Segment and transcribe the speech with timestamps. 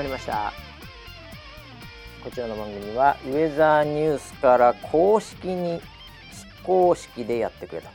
[0.00, 0.50] まりました。
[2.24, 7.88] こちらの番組はウェザーニュースから公式に非公式でやってくれと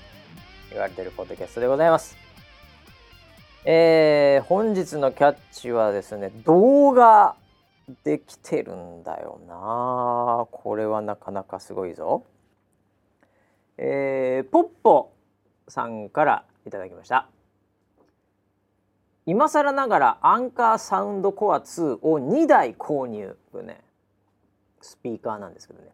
[0.69, 2.15] 言われてるポッドキャストでございます。
[3.65, 7.35] えー、本日のキャッチはですね動画
[8.03, 10.45] できてるんだよな。
[10.51, 12.23] これはなかなかすごいぞ。
[13.79, 15.11] えー、ポッポ
[15.67, 17.27] さんからいただきました。
[19.25, 23.35] 今更ながらアンカーサウンドコア2を2台購入。
[23.51, 23.81] これね
[24.81, 25.89] スピーカーなんですけどね。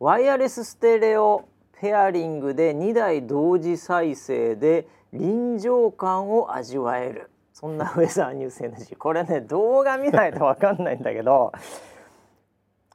[0.00, 1.48] ワイヤレスステレオ
[1.80, 7.30] ペアリングで2台同時再生で臨場感を味わえる。
[7.52, 11.52] そんなウェザーニュース NG これね動画見ないと分かんないんだけど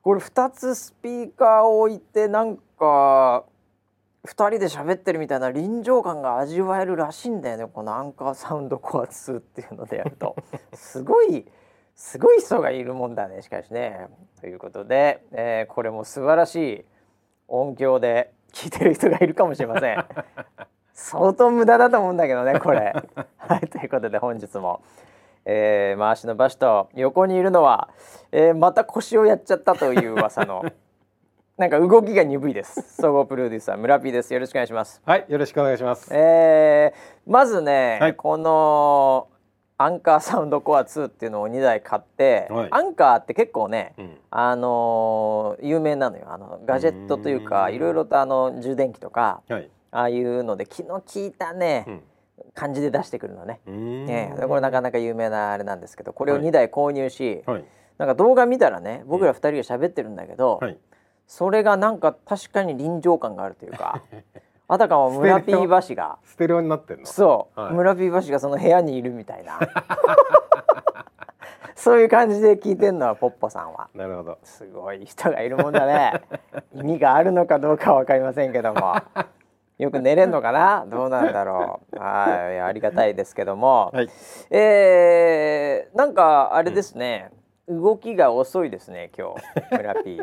[0.02, 3.46] これ2つスピーカーを置いてなんか
[4.26, 10.36] 2人で喋ってるみたいな臨場感が味わえるらしいんだよねこのアンカーサウンドコア2っていうのでやると
[10.74, 11.46] すごい
[11.96, 14.08] すごい人がいるもんだねしかしね。
[14.40, 16.86] ということで、えー、これも素晴らしい
[17.50, 20.06] 音響で聞いてる人がいるかもしれません。
[20.94, 22.96] 相当無駄だと思うんだけどねこれ。
[23.38, 24.82] はいということで本日も、
[25.44, 27.90] えー、回しの場所と横にいるのは、
[28.32, 30.64] えー、また腰をやっちゃったという噂の
[31.60, 33.02] なんか動きが鈍いです。
[33.02, 34.34] 総合プロデューサー 村 P です。
[34.34, 35.02] よろしくお願いします。
[35.06, 36.10] はい、よろしくお願いします。
[36.10, 39.28] えー、まずね、はい、この
[39.78, 46.28] アンカーサウンドコア2っていうのを2台買って、はい、アンカーって結構ね、うん、あのー、有名なのよ。
[46.30, 51.84] あのガジェットというかいろいろとあの充電器とか、はい、ああいうので気の利いたね。
[51.88, 52.04] うん
[52.56, 57.66] 感じで出してくるのね、えー、これなかなか有名なあれなんですけどこれを2台購入し、はい、
[57.98, 60.78] なんか動画見たらね僕ら2人が喋ってるんだけど、はい、
[61.30, 64.02] それがなんか確かに臨場感があるというか
[64.68, 67.06] あたかも村 P バシがステレオになってんの？
[67.06, 69.60] そう、はい、村 P バシがその部屋にいるみたいな。
[71.76, 73.90] そういう感じで聞いてんのはポッポさんは。
[73.94, 74.40] なるほど。
[74.44, 76.22] すごい人がいるもんだね。
[76.74, 78.96] 意味があるのかどうかは分かりませんけども。
[79.78, 80.86] よく寝れんのかな？
[80.88, 82.00] どうなんだろう。
[82.00, 84.10] はいありがたいですけども、はい、
[84.50, 87.32] えー、なんかあれですね、
[87.68, 89.36] うん、動きが遅いですね今
[89.70, 90.22] 日村 P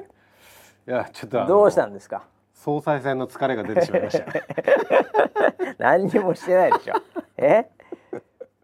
[0.87, 2.25] いやちょっとどうしたんですか？
[2.55, 4.27] 総裁選の疲れが出てしまいました
[5.79, 6.95] 何にもしてないでしょ。
[7.37, 7.67] え？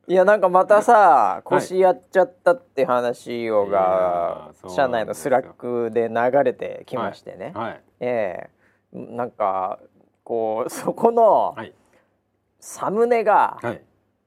[0.08, 7.70] いやなんかまたさ腰やっちゃったって話をが、社内の Slack で流れてきましてね、はい。
[7.70, 8.50] はい、え
[8.94, 8.96] え。
[8.96, 9.78] ー、なんか
[10.24, 11.56] こう そこの
[12.58, 13.82] サムネが、はい、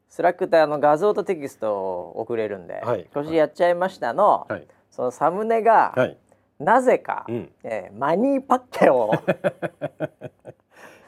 [0.10, 4.48] Slack ってあの画像とテキストを送れるんで「はい、腰やっちゃいましたの」
[4.90, 5.94] そのサムネが、
[6.60, 9.12] なぜか、うん、えー、マニーパッキャオ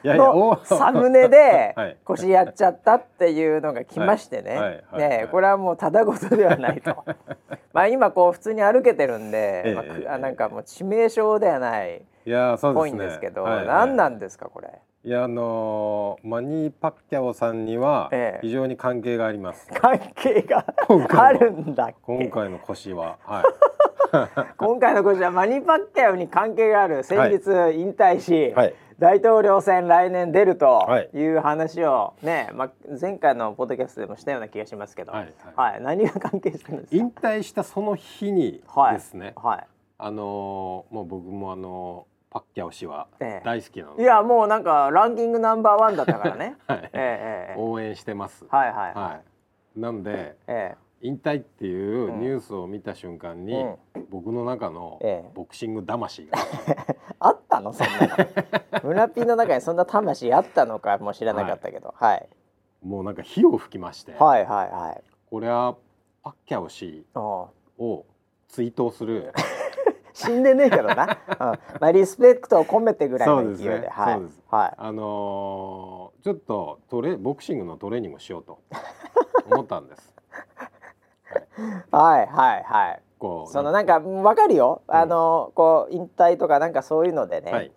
[0.04, 7.04] のサムネで 腰やっちゃったっていうのが来ましてね、ねこれはもうただごとではないと。
[7.72, 13.56] まあ今こう普通に歩けてるんで、えー、まあ、なんかもう致命傷ではないいやそうですね、ですけど、はい。
[13.58, 14.68] はい、何なんですかこれ。
[15.04, 18.10] いやあのー、マニー・パッキャオさんには
[18.42, 19.68] 非常に関係があります。
[19.70, 20.64] ええ、関係が
[21.22, 23.44] あるんだ今回の腰は、はい。
[24.58, 27.04] 今回のこちらマニパッキャオに関係がある。
[27.04, 27.34] 先日
[27.78, 30.84] 引退し、はい、大統領選来年出ると
[31.14, 31.24] い。
[31.28, 32.70] う話をね、まあ、
[33.00, 36.96] 前回のポッドキャストでもしたような気がしますけど、はい、はい、何が関係してるんですか？
[36.96, 39.66] 引退したその日にですね、はい、
[39.98, 43.08] あのー、もう僕もあのー、パッキャオ氏は
[43.44, 46.90] 大好きなの、ええ、いやもうなんかランキングナンバーワンだったからね、 はい。
[46.92, 48.44] ええ応援してます。
[48.48, 49.20] はいはいはい、は
[49.76, 50.88] い、なんで、ええ。
[51.00, 53.76] 引退っていうニュースを見た瞬間に、うん、
[54.10, 55.00] 僕の中の
[55.32, 56.38] ボクシング魂が、
[57.20, 57.72] あったの？
[57.72, 58.82] そんなの。
[58.82, 62.28] 村ピーの中にそんな魂あったのかも知らなかったけど、はい、はい、
[62.82, 64.12] もうなんか火を吹きまして。
[64.12, 65.02] はいはいはい。
[65.30, 65.76] これは
[66.22, 68.04] パッキャオ氏を
[68.48, 69.32] 追悼する
[70.18, 71.04] 死んでねえけどな、
[71.38, 78.58] うん、まあリスペクトを込めてぐらいの勢いで、ね、はい、はい、あのー、ちょっとトレボクシングのトレーニングしようと
[79.48, 80.12] 思ったんです。
[81.92, 82.26] はい。
[82.26, 82.62] はい。
[82.64, 83.02] はい。
[83.18, 87.72] こうそのなんかわかるよ、あのこう引退とかなんかそういうのでね、はい、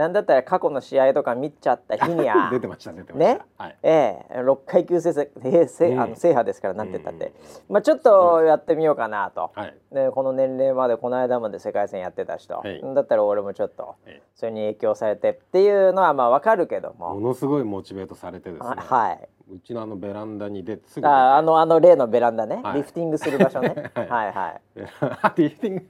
[0.00, 3.34] なんだったら過去の試合とか見ちゃった日には 出てました出てました。
[3.34, 4.40] ね、はい、ええ。
[4.40, 7.34] ー、6階級制制あの制覇ですからなんて言ったって、
[7.68, 13.96] まあちょっとやってみようかなと、はい、でこの年齢までこの間まで世界戦やってた人、はい、だったら俺もちょっと
[14.34, 17.14] それに影響されてっていうのはまあわかるけども。
[17.16, 18.76] ものすごいモチベートされてですね。
[18.78, 19.28] はい。
[19.52, 23.90] うちのあのベランダに出てすぐああのあの例のベランダね、はい、リフティングする場所ね。
[23.94, 24.08] はい。
[24.08, 25.42] はいはい。
[25.42, 25.86] リフティング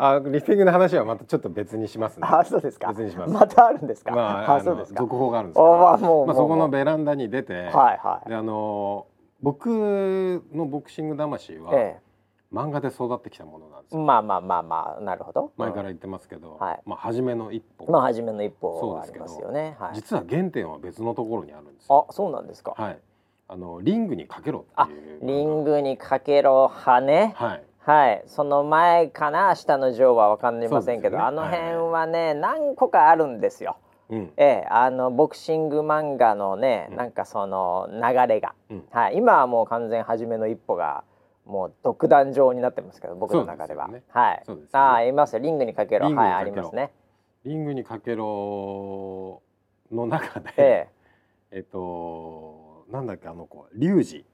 [0.00, 2.26] あリフティングの話はまたちょっと別にしますね。
[2.30, 2.88] あそうですか。
[2.88, 3.32] 別にします。
[3.32, 4.12] またあるんですか？
[4.12, 5.02] まあ、あそうですか。
[5.02, 8.28] 続報があるんですああもうまあそこのベランダに出て、はいはい。
[8.28, 9.06] であの
[9.42, 9.68] 僕
[10.54, 14.00] のボクシング魂は、ええ、漫画で育ってきたものなんですよ。
[14.00, 15.52] まあまあまあまあなるほど。
[15.56, 17.90] 前から言ってますけど、うんはい、まあ初めの一歩。
[17.90, 19.76] まあ初めの一歩ありますよね。
[19.78, 22.06] はい、実は原点は別のところにあるんですよ。
[22.08, 22.74] あ、そうなんですか。
[22.76, 22.98] はい。
[23.48, 25.20] あのリングにかけろっていう。
[25.22, 27.32] リングにかけろ派ね。
[27.36, 27.62] はい。
[27.86, 33.76] はい、その前かな下のジョーは分かりませんけど、ね、あの辺はね、はい、何個かあるんですよ。
[34.08, 41.04] うん、ええ、あのボクシング漫画のね、うん、なんかその流れが、うん、はい、今はもう完全初めの一歩が
[41.44, 46.12] もう独壇場になってますけど僕の中では、ね、はい、ね、ああいますリングにかけろ。
[46.12, 46.90] はいありますね。
[47.44, 49.42] リングにかけろ
[49.92, 50.88] の中で、え
[51.52, 51.58] え。
[51.58, 53.68] えっとなんだっけあの子。
[53.74, 54.24] リュウジ。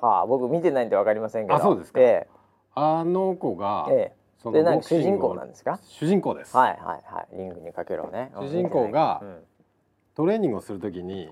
[0.00, 1.56] はあ僕見てないんでわかりませんけど。
[1.56, 2.28] あそうですか、ええ、
[2.74, 4.24] あの子が、ええ。
[4.38, 5.80] そのなんか主人公なんですか？
[5.82, 6.56] 主人公です。
[6.56, 6.78] はいはい
[7.14, 7.36] はい。
[7.36, 8.30] リングにかけろね。
[8.36, 9.38] 主人公が、うん、
[10.14, 11.30] トレーニングをするときに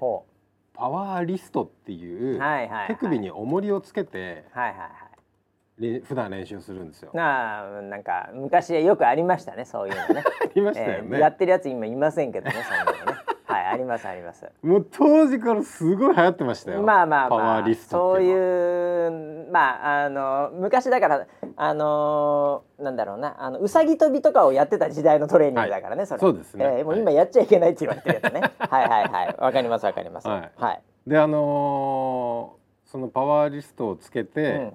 [0.73, 6.01] パワーリストっていう、はいはいはい、手首に重りをつけて、はいはいはい。
[6.05, 7.11] 普段練習するんですよ。
[7.13, 10.23] なあなんか昔よくありましたねそういうのね。
[10.45, 13.12] ありましたよね、えー、やってるやつ今いませんけどねそんなのね。
[13.53, 14.47] はいありますあります。
[14.63, 16.83] もう当時からすごい流行ってましたよ。
[16.83, 21.27] まあまあまあそういうまああの昔だから
[21.57, 26.21] あのなんだろうなあのうさぎ跳びとかをやってた時代のトレーニングだからね、はい、それ。
[26.21, 26.65] そうですね。
[26.79, 28.41] えー、もう今やっちゃいけないって言われてるやつね。
[28.59, 30.29] はいはいはいわかりますわかります。
[30.29, 30.51] はい。
[30.57, 34.43] はい、であのー、そのパワーリストをつけて。
[34.43, 34.73] うん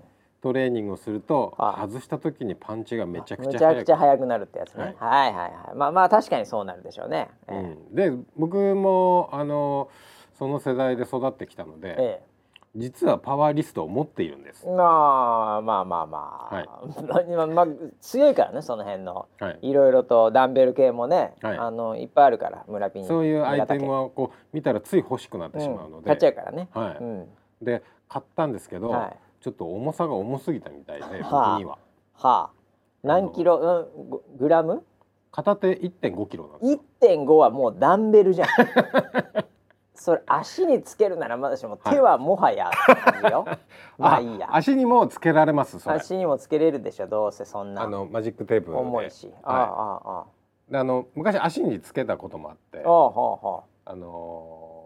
[0.47, 4.43] トレーニングをすると外した時にパンチがめちゃくちゃめちゃくちゃ速くなる。
[4.43, 5.75] ってやつね、はい、はいはいはい。
[5.75, 9.89] まあまあ確かにそうなるでしょうね、うん、で僕もあの
[10.39, 12.21] その世代で育ってきたので、ええ、
[12.75, 14.65] 実はパワーリストを持っているんです。
[14.65, 16.05] まあまあまあ。
[16.05, 16.67] まあ、はい、
[17.53, 17.67] まあ、
[17.99, 27.27] 強いからねその辺の、はい、いろいろとダンベル系もね、はい、あのいっぱいあるから村ピンそういうアイテムはこう見たらつい欲しくなってしまうので、うん、買っちゃうからね、はい、うん、
[27.61, 29.17] で買ったんですけど、はい
[29.47, 31.77] ちょっと重さが重すぎたみたいで、僕には。
[32.15, 32.49] はあ。
[33.01, 34.83] 何キロ、うん、グラム？
[35.31, 38.49] 片手1.5キロなんです1.5はもうダンベルじゃん。
[39.95, 42.69] それ足につけるならまだしも手はもはや
[43.31, 43.45] よ。
[43.97, 44.53] まあいいや。
[44.53, 47.83] 足にもつけられます足にもつけれるでしょどうせそんな。
[47.83, 49.33] あのマジックテープ重いし。
[49.43, 50.25] ああああ。
[50.69, 52.83] であの昔足につけたこともあって。
[52.85, 53.91] ああはあはあ。
[53.91, 54.76] あの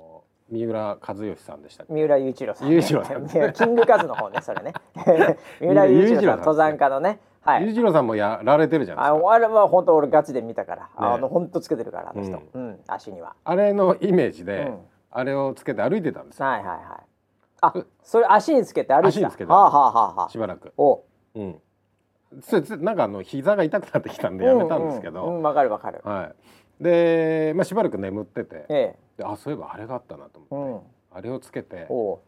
[0.52, 4.74] 三浦和義さんでした三浦雄一郎さん、雄一郎さん、キングカズの方ねそれね。
[5.62, 7.20] 三浦雄一郎さん登山家のね。
[7.42, 9.32] はい、郎さんもやられてるじゃないですか。
[9.32, 13.34] あれは本当俺ガチで見たから、ね、あの本当つけてるからあの人、うん、うん、足には。
[13.44, 16.78] あれのイメージで、うん、あれをつけて歩いてたんですはいはいはい。
[17.62, 17.74] あ
[18.04, 19.08] それ足につけて歩いてた。
[19.08, 20.74] 足につけてはあ、はあはあ、しばらく。
[20.78, 21.04] お。
[21.36, 21.62] うん
[22.80, 25.24] なんかあの膝が痛くなってきたんでやめたんですけど。
[25.24, 26.02] わ、うんうん、かるわかる。
[26.04, 26.36] はい
[26.82, 32.22] で、まあ、しばらく眠ってて、ええ、であそういえばあれがあったなと思って、うん、あれをつけてちょ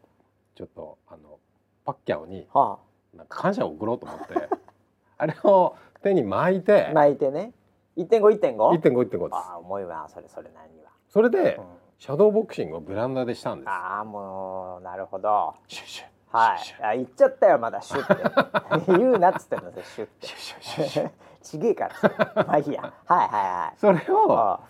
[0.62, 1.38] っとあの
[1.84, 2.78] パッキャオに、は
[3.14, 4.48] あ、なんか感謝を送ろうと思って。
[5.18, 6.90] あれを手に巻いて。
[6.92, 7.52] 巻いてね。
[7.96, 9.30] 1.5?1.5?1.5 1.5です。
[9.32, 10.08] あ重いわ。
[10.08, 11.64] それそれ何はそれで、うん、
[11.98, 13.68] シャドーボクシングをブランダでしたんです。
[13.68, 15.54] ああもうなるほど。
[15.68, 16.82] シュッシュはい。
[16.82, 18.90] あ言っちゃったよまだシュッて。
[18.98, 21.12] 言うなっつってんのシュッて。
[21.42, 21.88] ちげえか
[22.34, 22.82] らまあいいや。
[23.06, 23.78] はいはいはい。
[23.78, 24.60] それを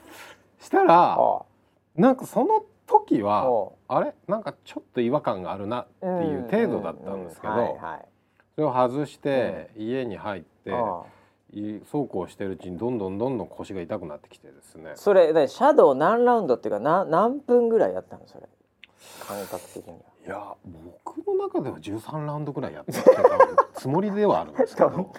[0.59, 1.18] したら
[1.97, 4.14] なんかその時はあれ？
[4.26, 7.54] なんかちょっと違和感があるなっていう程度だったんですけど
[8.56, 14.92] それを外して家に入ってそうこうしてるうちにどんどんどんどん腰が痛くなってきてですね。
[14.97, 18.49] それシャドウ何ラウンドっていうかな何分ぐらいやったのそれ？
[19.26, 20.54] 感覚的にはいや
[21.04, 23.00] 僕の中では13ラウンドぐらいやってた
[23.75, 25.12] つもりではあるんですけど。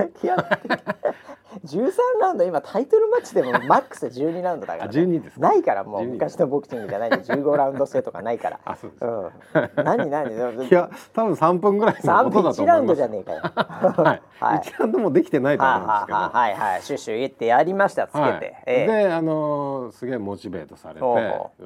[1.64, 8.60] 13ラウンド今タイトルマッチでもマックス12ラウンドだから、ね、12ですないからもう昔のボクシングじゃないんで15ラウンド制とかないから。
[8.66, 10.68] あそうです、うん、何何？
[10.68, 12.62] いや多分3分ぐらいのことだと思います。
[12.62, 13.42] 1ラウンドじゃねえかよ。
[13.42, 16.18] はい、 はい、1ラウンドもできてないと思うんですけど。
[16.18, 18.40] はいはいシュッシュ言ってやりましたつけて、はい。
[18.66, 21.02] ええ、であのー、すげえモチベートされて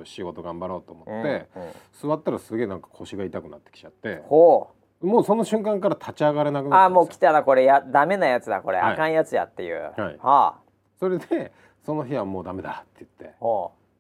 [0.03, 1.72] 仕事頑張ろうと思って、うんうん、
[2.10, 4.22] 座ったらすげえなんか腰が痛くなってきちゃって。
[4.27, 7.63] ほうもうその瞬間から立ち上がれなくなったあもう来たらこれ。
[7.63, 10.56] やダメなやつだこれ、はい、あかんやつやっていう、はい、はあ、
[11.00, 11.53] それで
[11.86, 13.38] その日はもうダメだって言って。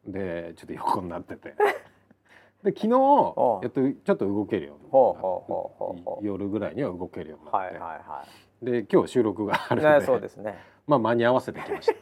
[0.07, 1.55] でちょっと横になってて。
[2.63, 8.25] で昨日やっとちょっと動けるようになって夜ぐらいには動けるようになって、はいはいは
[8.61, 10.57] い、で今日収録があるので、そうですね。
[10.85, 11.93] まあ間に合わせてきました。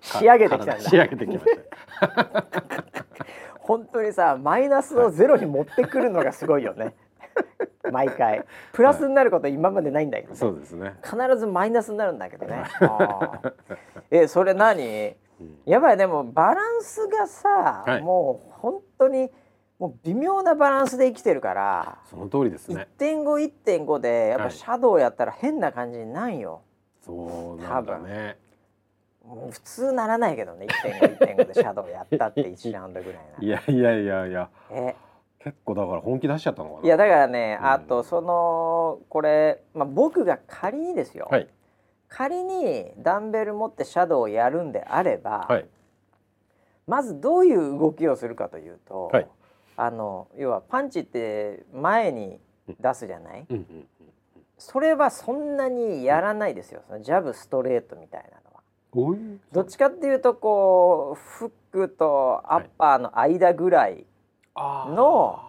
[0.18, 0.80] 仕上げてきたんだ。
[0.80, 1.44] 仕上げてきまし
[2.00, 2.46] た。
[3.60, 6.94] 本当にさマイナスをゼロに持ってくるのがすごいよね
[7.90, 8.44] 毎回。
[8.72, 10.94] プラスになること今までないんだけど、ね、そうですね。
[11.02, 12.64] 必ずマイナスになるんだけどね。
[14.10, 19.30] えそれ何、うん、やばいでもバランスがさ、はい、もう本当に
[19.78, 22.88] もう微妙なバランスで生きてるからその通りですね。
[22.98, 26.62] 1.51.5でやっぱシャドウやったら変な感じになんよ、
[27.00, 28.36] そうなんだね。
[29.24, 33.44] もう普通ならないけどね1.51.5でシャドウやったって1ラウンドぐらいな。
[33.44, 34.50] いやいやいやいや。
[34.70, 34.96] え
[35.48, 36.84] 結構だから本気出しちゃったのかな。
[36.84, 41.48] いやだからね、あとそのこれ、まあ、僕が仮にですよ、はい。
[42.08, 45.66] 仮にダンベル持ってシャドウをやるんであれば、はい。
[46.86, 49.28] まずどういう動きをするかというと、はい。
[49.76, 52.40] あの要はパンチって前に
[52.80, 53.88] 出すじゃない、うんうん
[54.60, 59.16] それはそんなにやらないですよ、そのジャブストレートみたいなのは。
[59.52, 64.04] どっちかっていうとこうフックとアッパーの間ぐらい
[64.94, 65.40] の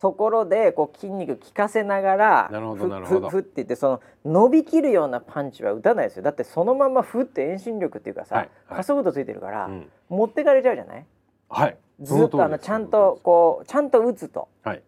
[0.00, 6.22] ところでこう筋肉効かせながらふふふって言ってその伸びきるようなパンチは打たないですよ。
[6.22, 8.76] だってそのままふって遠心力っていうかさ、はいはい。
[8.78, 9.90] 加速度ついてるから、うん。
[10.10, 11.06] 持ってかれちゃうじゃない？
[11.48, 11.76] はい。
[12.00, 14.48] ずっとあのちゃんとこうちゃんと打つと。
[14.62, 14.82] はい。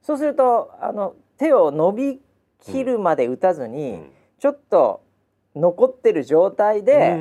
[0.00, 2.20] そうするとあの手を伸び
[2.62, 4.10] きるまで打たずに、うん。
[4.38, 5.02] ちょっと
[5.54, 7.14] 残ってる状態で、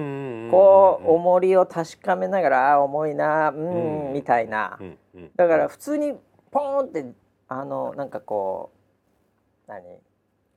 [0.49, 4.79] こう重りを確かめながら重いなうん、うんみたいな、
[5.35, 6.13] だから普通に
[6.51, 7.05] ポーンって
[7.47, 8.71] あのなんかこ
[9.67, 9.81] う何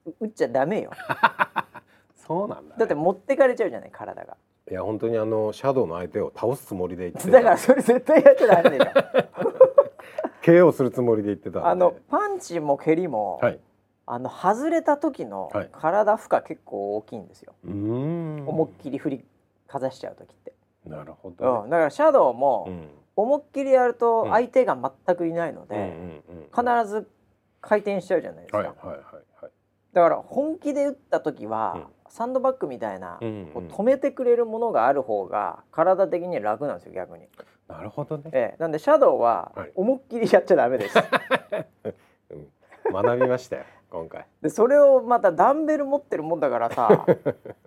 [0.06, 0.90] う打っちゃダメよ。
[2.16, 2.78] そうなんだね。
[2.78, 4.36] だって持ってかれちゃうじゃない体が。
[4.70, 7.38] いや本当にあのシャドウの相手を倒すつもりで言ってた。
[7.38, 8.92] だからそれ絶対やっちゃダメでしょ
[10.42, 13.60] KO するつもりで言ってたあのパンチも蹴りも、はい。
[14.04, 15.68] あの外れた時のはい。
[15.72, 18.48] 体負荷結構大きいんですよ、うーん。
[18.48, 19.24] 思いっきり振り
[19.72, 20.52] かざしちゃう時って、
[20.86, 24.30] なるほうどん、だからシャドウも、ね思いっきりやるとうん。
[24.30, 24.74] 相手が
[25.06, 27.10] 全くいないのうんで、必ず
[27.60, 28.96] 回転しちゃうじゃないですか、はいはいはい
[29.42, 29.52] はい。
[29.92, 31.84] だから本気で打った時は、うん。
[32.08, 37.26] サンドバッグみたいな、うんこう止めてくれるものがある方が体的には楽なんですよ逆に、
[37.68, 38.30] なるほどね。
[38.32, 39.72] ええ、なんでシャドウははい。
[39.74, 40.98] 思いっきりやっちゃダメです。
[42.30, 42.92] うん。
[42.92, 44.26] 学びましたよ今回。
[44.40, 47.06] でそれをまたダンベル持ってるもんだからさ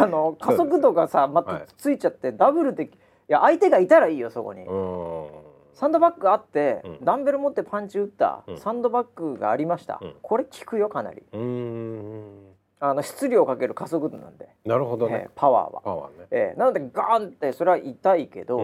[0.00, 2.88] あの加速度がさまたはいついちゃってダブルでい
[3.28, 5.28] や相手がいたらいいよそこに、うん。
[5.74, 7.04] サンドバッグあって、うん。
[7.04, 8.58] ダンベル持ってパンチ打った、うん。
[8.58, 10.14] サンドバッグがありました、うん。
[10.20, 11.22] これ効くよかなり。
[11.32, 12.52] うーん。
[12.80, 16.26] あの質量かける加速度なんで、なるほどええねパワーは、パワーね。
[16.32, 18.58] ええなのでガーンってそれは痛いけど、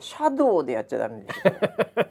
[0.00, 1.54] シャドウでやっちゃダメですよ。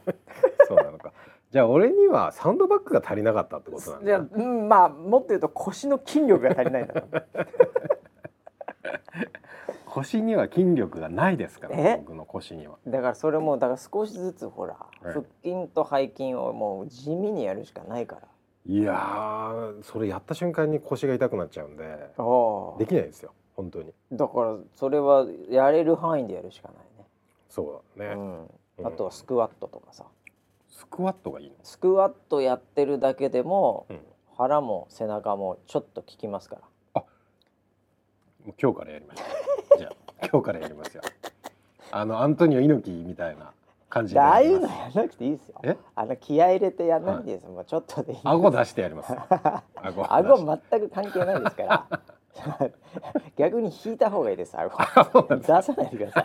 [0.70, 1.12] そうなのか。
[1.52, 6.94] じゃあ俺にはサンドバッグが足りなかったってことなんじゃあだうんまあもっと言うと腰の筋力が足りないんだ
[9.94, 11.98] 腰には筋力がないですからえ？
[11.98, 12.78] 僕の腰には。
[12.88, 15.14] だからそれもだから少しずつほら、はい。
[15.14, 18.22] 腹筋と背筋をもう地味にやるしかないから。
[18.66, 21.84] いやーそれやった瞬間に腰が痛くなっちゃうんで
[22.18, 23.92] あできないですよ本当に。
[24.12, 26.78] だからそれはやれる範囲でやるしかない
[27.50, 30.06] そうだね、ね、ううんん、あとはスクワットとかさ。
[30.70, 31.56] スクワットがいいの？
[31.64, 34.00] スクワットやってるだけでも、うん。
[34.38, 36.62] 腹も背中もちょっと効きますから
[38.46, 39.24] もう今日からやりましょ
[39.76, 41.04] うじゃあ今日からやりますよ。
[41.92, 43.52] あのアントニオ猪木みたいな
[43.90, 45.60] 感じでああいうのやらなくていいですよ。
[45.64, 45.76] え？
[45.96, 49.14] あの気合い入れてやんないいです、もうちょっとでいい顎出してやります。
[49.76, 50.14] 顎。
[50.14, 51.86] 顎全く関係ないですから。
[53.38, 54.78] 逆に引いた方がいいです顎。
[55.36, 56.22] 出さないでくださ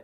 [0.00, 0.03] い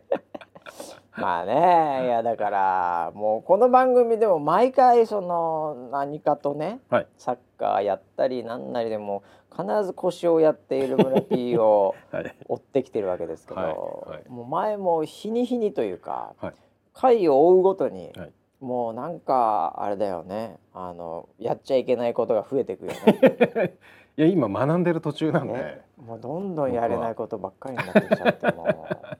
[1.17, 7.07] まあねいやだからもうこの番組でも毎回その何かとねはい。
[7.17, 12.35] サッカーやったりなんなりでも必ず腰をやっている村 P を はい。
[12.47, 14.17] 追ってきてるわけですけど、はい。
[14.17, 14.29] はい。
[14.29, 16.53] もう前も日に日にというか、はい。
[16.93, 18.31] 回を追うごとに、はい。
[18.61, 23.77] もうなんかあれだよねあのやっちゃいけないことが増えていくよね。
[24.17, 25.81] いや今学んでる途中なんで、ね。
[25.97, 29.17] もうどんどんやれないことばっかりになってきちゃってもう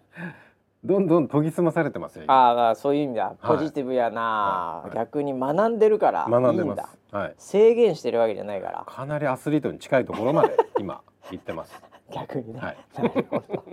[0.83, 2.33] どんどん研ぎ澄まされてますよ今。
[2.33, 3.25] ああまあそういう意味だ。
[3.39, 3.57] はい。
[3.57, 4.88] ポジティブやな、はい。
[4.89, 4.97] はい。
[4.97, 7.15] 逆に学んでるから学んでます。
[7.15, 7.35] はい。
[7.38, 8.83] 制限してるわけじゃないから。
[8.88, 11.81] かなりアスリートに近いところまで 今行ってます。
[12.11, 12.77] 逆にね、はい。
[12.95, 13.43] なるほど。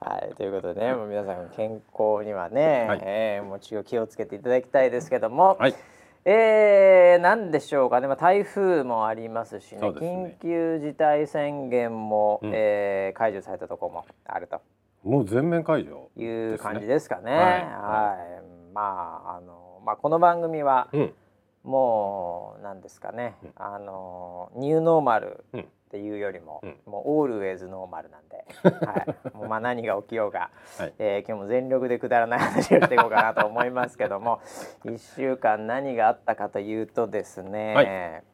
[0.00, 3.00] はい、ということでね、もう皆さん健康にはね、はい。
[3.02, 5.74] えーもう気を気をつけていただきたいですけども、はい。
[6.24, 9.80] えー、なんでしょうかね、まあ、台風もありますしね。
[9.80, 9.88] ね。
[9.88, 12.50] 緊急事態宣言も、うん。
[12.54, 14.60] えー解除されたところもあると
[15.02, 17.32] もう全面解除いう感じでですかね。
[17.32, 17.40] はい。
[17.40, 18.72] はい。
[18.72, 21.12] まああのまあこの番組はすね
[21.64, 23.50] もうなんですかね、うん。
[23.56, 25.60] あのニューノーマルうん。
[25.60, 26.76] っていうよりも、うん。
[26.86, 30.94] もうオールウェイズノーマルなんで、 はい、もうまあ何が起きようが、はい。
[30.98, 34.40] えー今日も全力でくだらない話をしていこうかなと思いますけども
[34.86, 38.31] 1週間何があったかというとですね、はい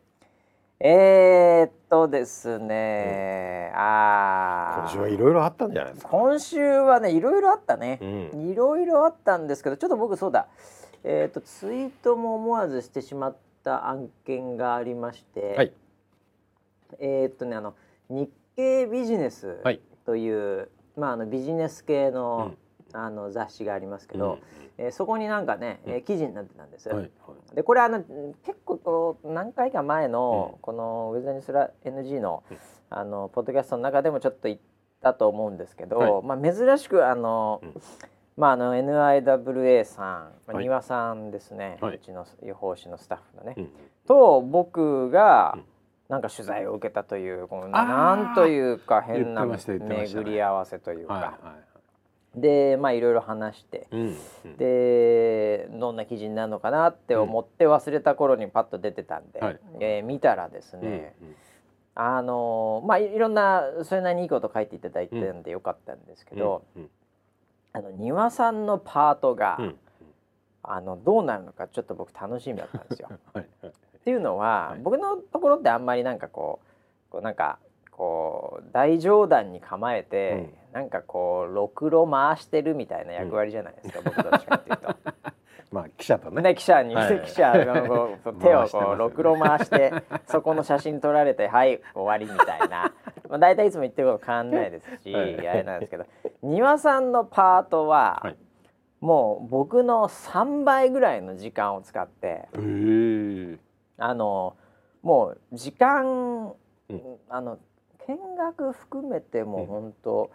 [0.81, 6.11] えーっとですね、うん、あ今週はいろいろあったんじゃないですか？
[6.11, 7.99] 今週はねいろいろあったね。
[8.33, 10.47] いろいろあったんですけどちょっと僕そうだ。
[11.03, 15.73] えっ、ー、とツイートも思わずしてしまった案件がありまして、はい、
[17.01, 17.75] えっ、とねあの
[18.09, 19.57] 日経ビジネス
[20.05, 22.59] という、はい、まああのビジネス系の、うん、
[22.93, 24.39] あの雑誌がありますけど、うん
[24.79, 26.89] えー、そこになんかね、えー、記事になってたんです。
[26.89, 27.11] はいはい、
[27.55, 28.03] でこれあの
[28.45, 32.45] 結構こう何回か前の、このウェザーニュースラ NG の、
[32.89, 34.59] あのポッドキャストの中でもちょっと言っ
[35.03, 37.61] たと思うんですけど、はい、まあ珍しくあの、
[38.37, 43.57] まああの NIWA さん、まあ、庭さんですね、うちの予報士のスタッフのね、
[44.07, 45.59] と僕が、
[46.09, 51.68] なんか取材を受けたというこのなんというか変な巡り合わせというか、はいはい
[52.35, 61.35] でまあいろいろ話して、うんうん、でどんな記事になるのかなって思って忘れた頃にパッと出てたんで、うん、えー、見たらですね、うんうん、
[61.95, 66.91] あのまあいろんなそれなりにいいこと書いていただいてんでよかったんですけど、うんうん、
[67.73, 69.77] あの庭さんのパートが、うん、
[70.63, 73.09] あのどうなるのかちょっと僕楽しみだったんですよ。
[73.33, 76.69] はいはい、っていうのは、はい、僕のところってあんまりなんかこう
[77.11, 77.59] こうなんか
[77.99, 84.95] こう大上段に構えて、うん、なんかこうろくろ回してるみたいな役割じゃないですか、うん、僕どっちかっていうと。
[85.73, 86.41] まあ記者とね。
[86.41, 89.93] ね記者に、はい、記者がこう 手をこうろくろ回して
[90.27, 92.93] そこの写真撮られてはい終わりみたいな。
[93.29, 96.07] まあ大体いつも言ってること変わんないですし、はい、あれなんですけど、
[96.41, 98.37] 庭さんのパートは、はい、
[99.01, 102.49] もう僕の3倍ぐらいの時間を使って、
[103.99, 104.57] あの
[105.03, 106.55] もう時間、
[106.89, 107.59] うん、あの
[108.09, 110.31] 見学含めても本当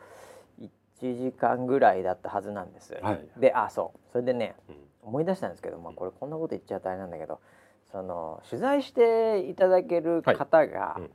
[1.02, 2.98] 1時間ぐらいだったはずなんです。
[3.02, 4.00] はい、であそう。
[4.12, 7.42] それでね、うん、思い出したんですけど、まあ、これこんなこと言っちゃ大変なんだけど
[7.92, 11.10] その取材していただける方が、はいうん、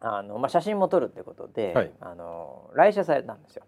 [0.00, 3.64] あのまあ、写真も撮るってことで、はい、あの来社されたんですよ。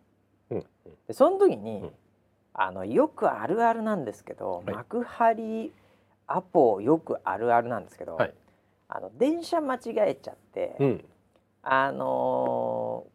[0.51, 0.65] うん、
[1.07, 1.91] でその時に、
[2.53, 5.73] あのよくあるあるなんですけど、幕張
[6.27, 8.19] アポよくあるあるなんですけど、
[8.89, 10.77] あの電車間違えちゃって。
[11.65, 13.07] あの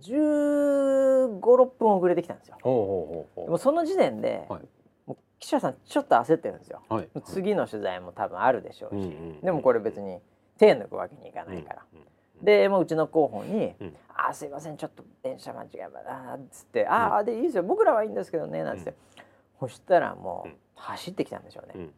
[0.00, 2.56] ー、1 5 6分遅れてきたんですよ。
[2.62, 4.62] ほうほうほうでもその時点で、はい、
[5.06, 6.82] もう記者さんちょっと焦ってるんですよ。
[6.88, 10.18] はい、次の取材も多分あるでしょうし、うんうん、でもこれ別に
[10.58, 11.82] 手抜くわけにいかないから。
[11.92, 12.04] うんうん
[12.42, 21.88] でもううちの広報に「うん、あすいませんちょっと電車間違えました」っつって「ああでいいですよ僕らはいいんですけどね」なんつって、うん、そしたらもう走ってきたんでしょうね。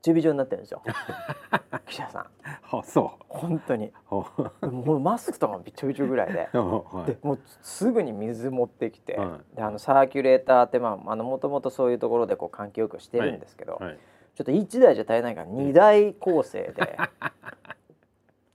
[0.00, 0.82] うんちょびちょになってるんですよ。
[1.86, 2.26] 記者さん。
[2.72, 3.24] あそう。
[3.28, 3.92] 本当に。
[4.10, 6.48] もうマスクとかもびちょびちょぐらいで。
[6.56, 13.98] はい、でもうすぐに水持ってきて、はい、であのサーキュレーターってまあもともとそういうところでこう環境よくしてるんですけど、はい、
[14.34, 16.98] ちょっと1台じゃ足りないから2台構成で。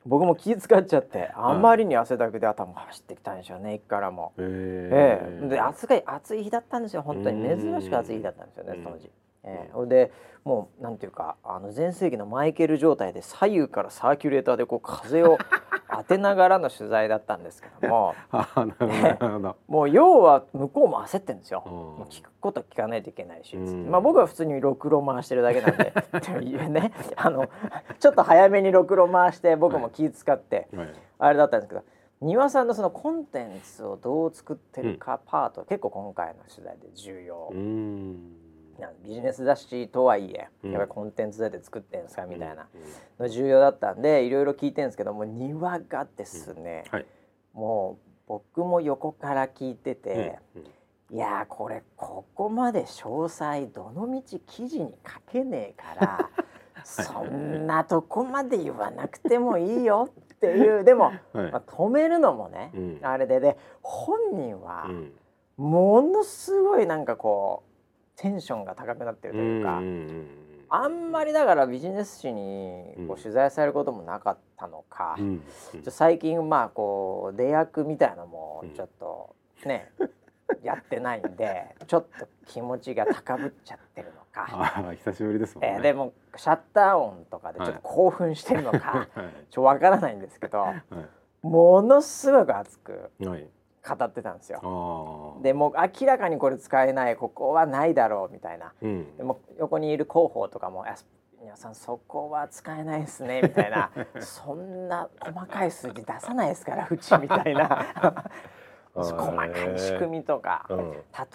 [0.08, 4.34] 僕も気使っちゃってあまりに汗だくで頭走ってきたんでしょうね駅からも。
[4.38, 5.46] ええ。
[5.46, 7.44] ー、で暑い暑い日だったんですよ本当に。
[7.44, 9.10] 珍しく暑い日だったんですよね当時。
[9.46, 10.12] えー、で
[10.44, 15.38] もうなんていうかあの全盛期のマイケル状態で左右からサーキュレーターでこう風を
[15.92, 18.16] 当てながらの取材だったんですけども。
[19.68, 25.94] もう要は向こうも焦ってるんですよ、もう聞くこと聞かないといけないし、まあ、僕は普通にろくろ回してるだけなんで。
[26.70, 26.92] ね。
[27.16, 27.48] あの
[28.00, 31.84] ちょっと早めにろくろ回して僕も気使って、はい、あれだったんですけど。
[32.22, 37.52] 庭さんのそのコンテンツをどう作ってるかパート、うん、結構今回の取材で重要。
[39.04, 42.68] ビジネス雑誌とはいえ、やっぱりコンテンツで作ってんすかみたいな
[43.20, 47.06] の重要だったんでいろいろ聞いてるんですけども庭がですね、はい、
[47.54, 50.40] もう僕も横から聞いてて、
[51.12, 56.30] いやこれここまで詳細どのみち記事に書けねえから
[56.84, 64.88] そんなとこまで言わなくてもいいよっていうでも、はい、まあ、止めるのもね、うん、あれでで本人は
[65.58, 67.65] ものすごいなんかこう
[68.16, 69.82] テンションが高くなってるというか、
[70.70, 75.18] あんまりだからビジネス誌にこう取材されることもなかったのか、
[75.90, 79.92] 最近まあこう出役みたいなのもちょっとね、
[80.64, 84.94] やってないんでちょっと気持ちが高ぶっちゃってるのか。
[84.96, 90.84] 久しぶりですもん、ね、えー、でもシャッター音とかでちょっと興奮してるのか、 はい、ちょっとわからないんですけど、はい、
[91.42, 93.48] ものすごく熱く、はい
[93.88, 95.40] 語ってたんですよ。
[95.42, 100.86] でも明らかにこれ使えないここはないだろうみたいな、うん、でも横にいる広報とかも
[101.40, 108.26] 「皆さんそこは使えないですね」みたいな「そんな細かい数字出さないですからうち」みたいな
[108.96, 110.92] 細かい仕組みとか、うん、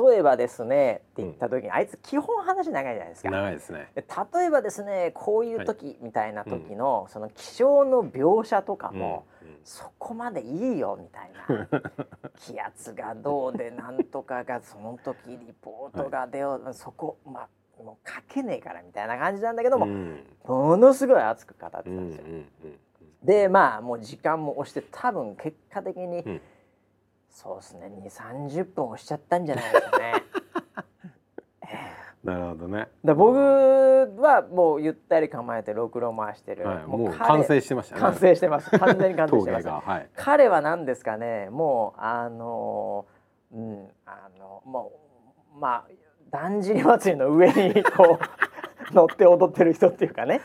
[0.09, 3.31] 例えばですねって言った時に、あいつ基本話長いじゃないですか。
[3.31, 3.93] 長いですね。
[3.95, 9.27] 例えばですねこういう時、みたいな時の、その気象の描写とかも、
[9.63, 11.69] そこまでいいよみたいな。
[12.37, 22.25] 気圧がどうでなんとかがその時リポートが出よう、はい、そこまあもう書けねえからみたいな感じなんだけども、うん、ものすごい熱く語ってたんですよ。
[23.23, 26.41] でまあもう時間も押して多分結果的に、うん
[27.31, 30.13] そうですね2 3 0分押しちゃったんじゃないですかね。
[32.23, 32.89] なるほどね。
[33.03, 38.01] だ僕はもうゆったり構えてろくろ回してる、はい、もう完成してましたね。
[38.03, 38.71] 完成してます。
[38.79, 39.69] 完全に完成してます。
[39.69, 43.07] はい、彼は何ですかね、もうあの
[43.53, 44.93] うんあのも
[45.57, 45.89] うまあ
[46.31, 48.19] だんじり祭りの上にこ
[48.91, 50.41] う乗って踊ってる人っていうかね。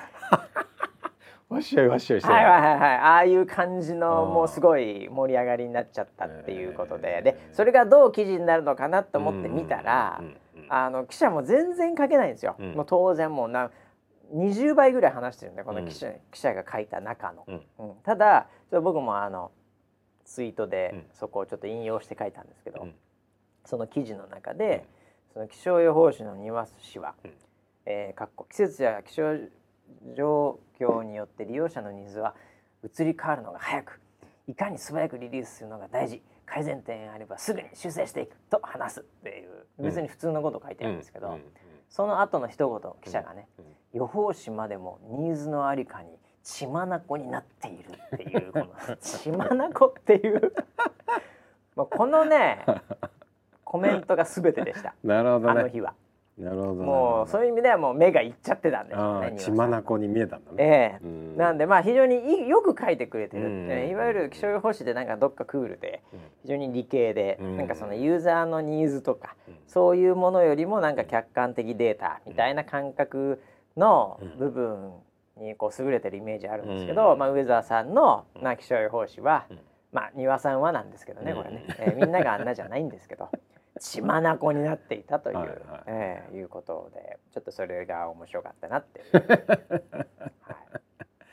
[1.49, 2.79] わっしょいわっしょいしてはいはいはいはい。
[2.79, 10.21] ああいう感じのもうすごい盛り上がりになっちゃったっていうことで、でそれがどう記事になるのかなと思って見たら、
[10.69, 13.69] あの記者も全然書けないんですよ、もう当然もうな
[14.33, 17.93] 20倍ぐらい話してるんでこの記者,、記者が書いた中の、うん。
[18.03, 19.51] ただちょっと僕もあの
[20.25, 22.87] ツイートでそこをちょっと引用して書いたんですけど、
[23.65, 24.85] その記事の中で、
[25.33, 27.13] その気象予報士の庭氏は、
[27.85, 29.35] えー、かっこ季節や気象
[30.15, 32.35] 状況によって利用者のニーズは
[32.83, 34.01] 移り変わるのが早く。
[34.47, 36.21] いかに素早くリリースするのが大事。
[36.45, 39.65] 改善点あればすぐに修正していくと話すっていう。
[39.79, 41.39] 別に普通のこと書いてるんですけど、
[41.89, 43.47] その後の一言記者がね、
[43.93, 46.09] 予報士までもニーズのありかに
[46.43, 48.67] 血眼になっているっていうこの
[48.99, 50.53] 血眼っていう
[51.75, 52.63] まあこのね
[53.63, 54.93] コメントが全てでした。
[55.03, 55.95] なるほど、ね、あの日は。
[56.37, 61.05] なるほどもうそういう意味ではもう目がいっちゃってたんですよね血眼に見えたんだね、ええ。
[61.05, 66.03] ー、なんでまあ非常によく書いてくれてるって、ね、いわゆる気象予報士でなんかどっかクールで
[66.43, 73.41] 非常に理系で、なんかそのユーザーのニーズとか、そういうものよりもなんか客観的データみたいな感覚
[73.77, 74.91] の部分
[75.37, 79.45] にこう優れてるイメージあるんですけど、まあ、上澤さんの、まあ、気象予報士は、
[79.91, 83.29] まあ丹羽さんはなんですけどねこれね、えー、みんながあんなじゃないんですけど。
[83.79, 85.57] 血眼になっていたという、はいはい、
[85.87, 89.05] えー、いうことでちょっとそれが面白かったなっていう、
[90.41, 90.57] はい、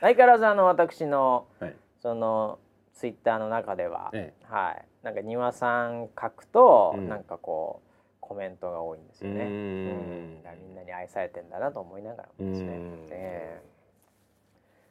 [0.01, 2.59] 相変わらずあの私の、はい、その
[2.93, 9.45] ツイッターの中では、ええ、はい、なんか庭さん書くと、うん、なんかこうコメントが多いんですよね。
[9.45, 9.49] うん。
[9.49, 10.43] うん。
[10.61, 12.69] みんなに愛されてんだなと思いながらですね。
[13.09, 13.67] えー、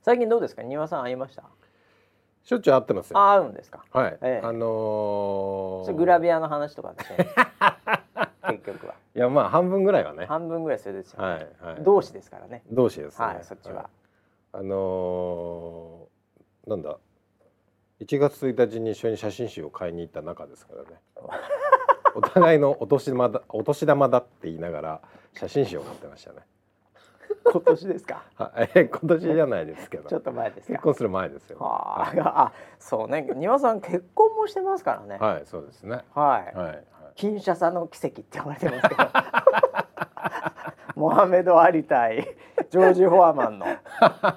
[0.03, 0.63] 最近どうですか？
[0.63, 1.45] 庭さん会いました？
[2.45, 3.19] しょっちゅう会ってますよ。
[3.19, 3.85] あ、会うんですか？
[3.93, 4.19] はい。
[4.21, 7.29] ええ、あのー、グラビアの話とかですね。
[8.51, 8.95] 結局は。
[9.15, 10.27] いやまあ半分ぐらいはね。
[10.27, 11.29] 半分ぐらいそれですよ、ね。
[11.29, 11.83] はいはい。
[11.85, 12.63] 同志ですからね。
[12.71, 13.89] 同志です、ね、はい、そっちは。
[14.53, 16.99] あのー、なんだ
[18.01, 20.89] ？1月1日に一緒に写真集を買いに行った中ですからね。
[22.15, 25.01] お互いのお年玉だお年玉だって言いながら
[25.35, 26.41] 写真集を買ってましたね。
[27.45, 28.23] 今年ですか？
[28.75, 30.09] え 今年じゃないですけど。
[30.09, 33.29] ちょっと前です結婚する前ですよ、あ、はい、あ、そうね。
[33.35, 35.19] 庭さん結婚もしてますからね。
[35.19, 36.01] はい、そうですね。
[36.15, 36.57] はい。
[36.57, 36.85] はい。
[37.15, 39.03] 金シャサの奇跡って言われてますけど。
[40.95, 42.37] モハメド・アリ対
[42.71, 43.67] ジョージ・フォアマンの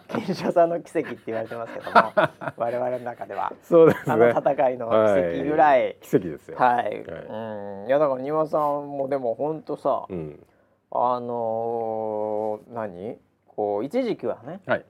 [0.08, 2.12] 金シャサの奇跡って言われてますけども
[2.56, 10.44] 我々の中ではそうです、ね、あの戦いの奇跡ぐらい、はい、奇跡ですよはい、はい、うんいやだから庭さんもでも本当さ、うん
[10.92, 13.18] あのー、何？
[13.56, 14.86] こう一時期はね、はい、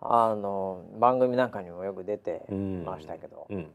[0.00, 3.66] あの番組なんかにもよく出てましたけど、うん、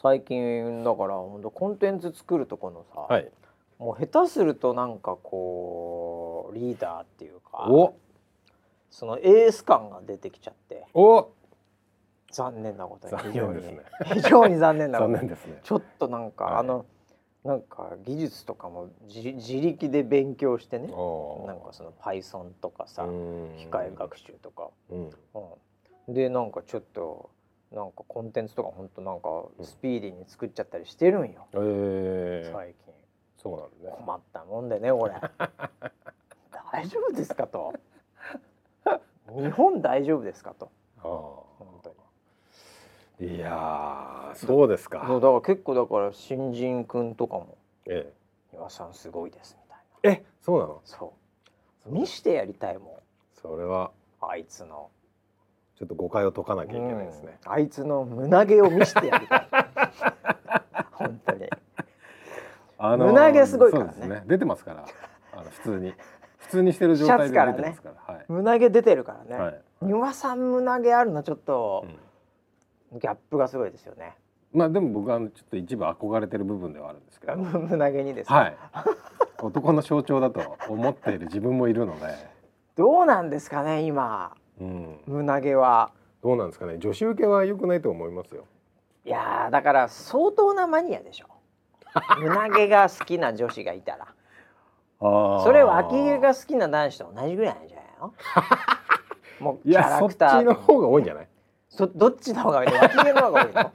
[0.00, 3.28] 最近だから本当コンテンツ作るとこのさ、はい、
[3.78, 7.68] もう下手するとなんかこうリーダーっていうか
[8.90, 10.86] そのエース感が出てきちゃって
[12.30, 13.32] 残念なことに。
[13.32, 13.80] 非常に、ね、
[14.12, 16.84] 非常に残念なことに、 ね、ちょっとなんか、はい、あの
[17.44, 20.88] なんか技術とかも自力で勉強してね。
[20.88, 20.92] な
[21.54, 23.06] んかその Python とかさ
[23.58, 25.10] 機械学習とか、うん。
[26.08, 27.30] うん、でなんかちょっと
[27.72, 29.28] なんかコンテンツとか本当なんか
[29.62, 32.94] スピーディーに作っちゃったりしてるんよ、えー、最近。
[33.36, 33.96] そうなんね。
[34.04, 35.14] 困ったもんでね 俺。
[36.72, 37.72] 大丈夫ですかと。
[39.36, 40.70] 日本大丈夫ですかと。
[41.00, 41.77] 本当に
[43.20, 44.98] いやそうですか。
[45.00, 48.12] だから結構だから新人君とかも「え
[48.52, 50.20] え、岩さんすごいです」みたいな。
[50.20, 50.80] えそうなの？
[50.84, 51.14] そ
[51.86, 51.90] う。
[51.90, 52.86] 見してやりたいもん。
[53.34, 53.90] それは。
[54.20, 54.90] あいつの。
[55.76, 59.48] ちょっと誤解を解かなきゃいけないですね、うん、あいつの胸毛を見してやりたい。
[60.94, 61.48] 本当に、
[62.78, 64.84] あのー、胸毛すごいからね、ね、出てますから。
[65.32, 65.94] あの普通に。
[66.38, 72.07] 普通にしてる状態で出てますから、ねはい、胸毛出てるからね、はい、さん胸毛あるのちょっと、うん
[72.92, 74.16] ギャップがすごいですよね。
[74.52, 77.36] まあでも僕はちょっと一部憧れてる部分ではあるんですけど。
[77.36, 78.56] 胸毛にですはい。
[79.42, 82.06] 男の象徴だと思っている自分もいるので。
[82.76, 85.90] どうなんですかね今、うん、胸毛は。
[86.22, 86.78] どうなんですかね。
[86.78, 88.44] 女子受けは良くないと思いますよ。
[89.04, 91.26] いやだから相当なマニアでしょ。
[92.20, 94.06] 胸毛が好きな女子がいたら。
[95.00, 98.14] それ脇毛が好きな男子と同じぐらいなんじゃないの？
[99.40, 100.30] もうキャラクター。
[100.30, 101.28] そっちの方が多いんじゃない？
[101.68, 102.72] そどっちの方が多いの？
[102.74, 103.72] 脇毛の方が多いの？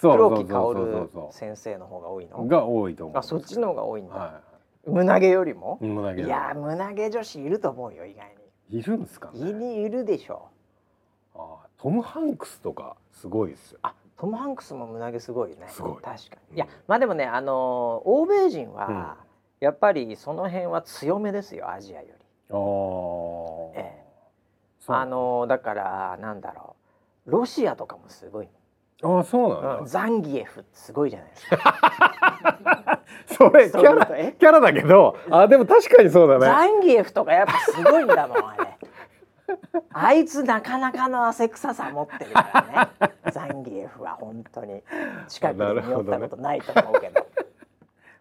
[0.00, 2.44] 黒木薫先生の方が多いの？
[2.46, 3.18] が多いと思う。
[3.18, 4.40] あそっちの方が多いんだ、は
[4.86, 5.78] い、胸毛よりも？
[5.80, 8.34] 胸毛いや胸毛女子いると思うよ意外
[8.70, 8.78] に。
[8.78, 10.48] いるんですか、ね、いるでしょ。
[11.34, 13.78] うあトム・ハンクスとかすごいですよ。
[13.82, 15.66] あトム・ハンクスも胸毛すごいね。
[15.68, 16.02] すごい。
[16.02, 19.16] 確かに、いやまあでもねあの欧米人は、
[19.60, 22.12] やっぱりその辺は強めですよアジアより。
[22.50, 24.04] ああ、ええ、
[24.88, 26.73] あのだからなんだろう
[27.26, 28.48] ロシアとかもすごい
[29.02, 33.00] ああそうなんだ、ザンギエフすごいじゃないですか。
[33.26, 36.40] それキャラキャラだけどあでも確かにそうだね。
[36.46, 38.78] ザンギエフとかやっぱすごいんだもんあれ。
[39.92, 43.10] あいつなかなかの汗臭さ持ってるからね。
[43.32, 44.82] ザンギエフは本当に。
[45.28, 47.26] 近くで見よったことないと思うけど、ね、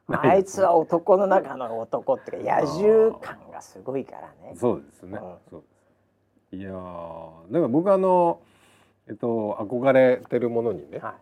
[0.09, 4.55] あいつは男の中の男っていうか野獣感がすごいからね。
[4.55, 6.57] そうですね、うん、そうです。
[6.57, 6.79] いやだか
[7.51, 8.39] ら僕あの
[9.07, 11.13] えっと憧れてるものにね、はい、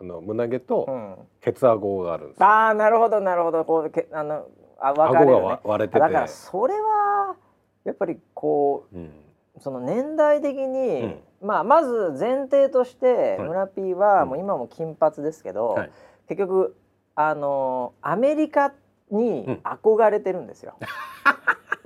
[0.00, 3.64] あの胸毛とケツアゴがあるんです、うん、ああなるほどなるほど。
[3.64, 4.46] こうけあの
[4.80, 6.00] あ分かるよ、ね、割れてて。
[6.00, 7.36] だからそれは
[7.84, 9.10] やっぱりこう、うん、
[9.60, 15.90] その年代的に、うん、まあまず前提として村 P はもう今も金髪ですけど、はい、
[16.28, 16.76] 結局
[17.14, 18.72] あのアメリカ
[19.10, 20.74] に憧れてるんですよ。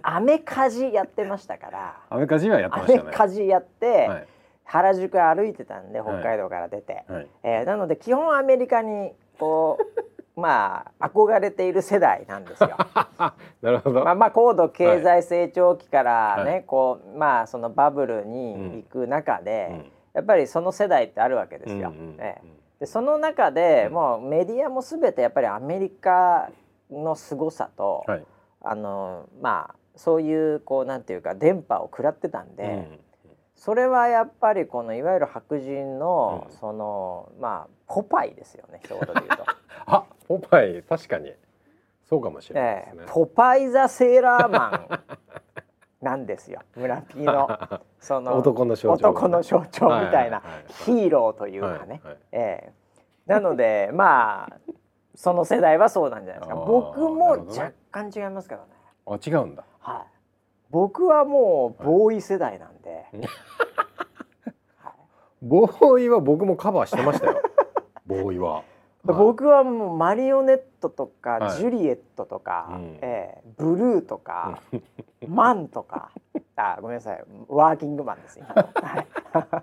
[0.07, 1.97] アメカジやってましたから。
[2.11, 3.01] アメカジはやってましたね。
[3.01, 4.29] アメカジやって、はい
[4.65, 12.71] 原宿歩いてたんで北海道から出て、はい、えー、なので基本アメリカにこう まあ憧れている世代なんですよ。
[13.63, 14.05] なるほど。
[14.05, 21.91] まあまあ高度経済成長期からね、はい、こうまあそのバブルに行く中で、うん、やっぱりその世代ってあるわけですよ。
[21.91, 26.51] うんうん、えー、でその中でもうメディアも全てやっぱりアメリカ
[26.91, 28.25] の凄さと、はい、
[28.63, 32.65] あのまあそういうこうなんていうか電波を食らってたんで。
[32.65, 33.04] うん
[33.65, 39.45] それはやっぱりこのいわゆる白人の、うん、そのまあポパイですよね一言で言うと。
[39.87, 41.33] あポパイ確かに。
[42.03, 45.01] そうかもしれないですね、えー、ポパイザセーラーマン
[46.03, 50.43] なんですよ 村ピーのその男の象徴、みたいな
[50.85, 54.73] ヒーローというかね、えー、なのでまあ
[55.15, 56.55] その世代はそうなんじゃないですか。
[56.57, 58.69] 僕も若干違いますけどね。
[59.07, 59.65] あ違うんだ。
[59.79, 60.14] はい
[60.75, 63.07] 僕はもうボーイ世代なんで、
[64.77, 64.95] はい、
[65.41, 67.41] ボーイは僕もカバーしてましたよ。
[68.07, 68.65] ボーイは。
[69.05, 74.59] 僕はもうマリオネットとか、はい、ジュリエットとか、うん、えー、ブルーとか
[75.29, 76.11] マンとか。
[76.57, 77.25] あごめんなさい。
[77.47, 78.53] ワーキングマンです今。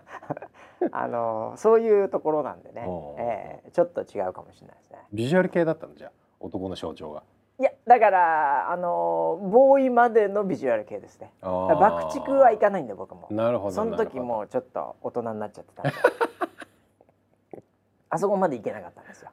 [0.93, 4.99] あのそういうところなんでね、えー、ちょっと違うかもしれないですね。
[5.11, 7.23] ビジュアル系だったんじゃ男の象徴が
[7.61, 11.31] いやだからあのボーイまでのビジュアル系ですね。
[11.43, 13.27] 爆竹はいかないんで僕も。
[13.29, 15.91] なるほどその時もちょっと大人になっちゃってたんで。
[18.09, 19.29] あそこまでいけなかったんですよ。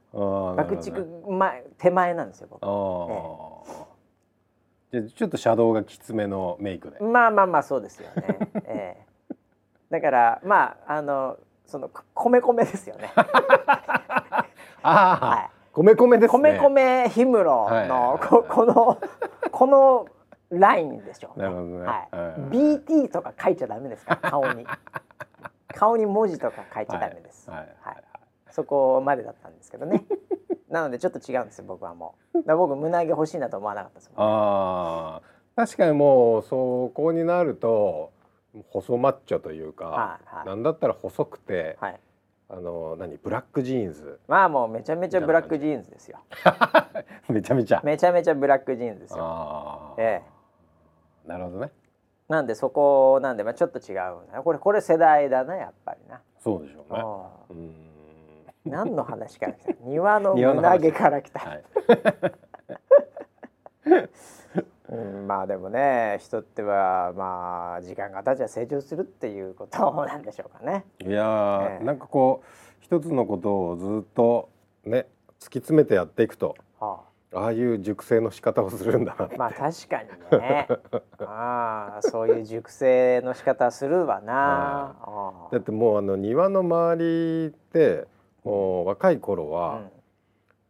[0.56, 2.66] 爆竹、前手前なんですよ僕、
[4.92, 7.00] ええ、じゃちょっとシャドウがきつめのメイクで。
[7.00, 9.34] まあまあまあそうですよね、 ええ、
[9.88, 13.10] だからまああのその米米ですよね。
[13.16, 14.44] あ
[14.82, 16.58] あ、はい米米ですね。
[16.58, 17.44] 米米氷室
[17.86, 18.98] の、ここの
[19.52, 20.06] この
[20.50, 21.32] ラインでしょ。
[21.36, 21.86] なるほどね。
[21.86, 22.16] はい。
[22.50, 24.66] BT とか書いちゃダメですか顔に。
[25.68, 27.48] 顔に文字とか書いちゃダメです。
[27.48, 27.58] はい。
[27.80, 27.96] はい。
[28.50, 30.04] そこまでだったんですけどね。
[30.68, 32.42] なのでちょっと違うんですよ僕はもう。
[32.42, 35.22] だ僕胸毛欲しいなと思わなかったです、ああ。
[35.54, 38.10] 確かにもうそこになると
[38.70, 42.00] 細マッチョというか、はいはい、なんだったら細くて、はい、
[42.50, 44.20] あの何ブラックジーンズ。
[44.26, 46.18] まあもうめちゃめちゃブラックジーンズですよ。
[47.28, 47.82] めちゃめちゃ。
[47.84, 49.94] めちゃめちゃブラックジーンズですよ。
[49.98, 50.22] え
[51.26, 51.28] え。
[51.28, 51.70] なるほどね。
[52.28, 56.22] なんでそこなんでまあちょっと違うこれこれ世代だなやっぱりな。
[56.38, 57.02] そうでしょうね。
[57.50, 57.74] うん。
[58.64, 59.72] 何の話から来た？
[59.82, 61.64] 庭の胸毛から来た、はい
[64.90, 70.84] うん、まあでもね人ってはまあ時間が経ちゃ成長するっていうことなんでしょうかね。
[71.04, 72.46] いや、ね、なんかこう
[72.80, 74.48] 一つのことをずっと
[74.84, 75.06] ね
[75.40, 80.68] 突き詰めてやっていくと、はあ、ああいう熟成の仕方をするんだなまあ確かにね。
[81.20, 84.32] ああそういう熟成の仕方するわな、
[85.04, 88.06] はあ、だってもうあの庭の周りって
[88.42, 89.82] もう若い頃は、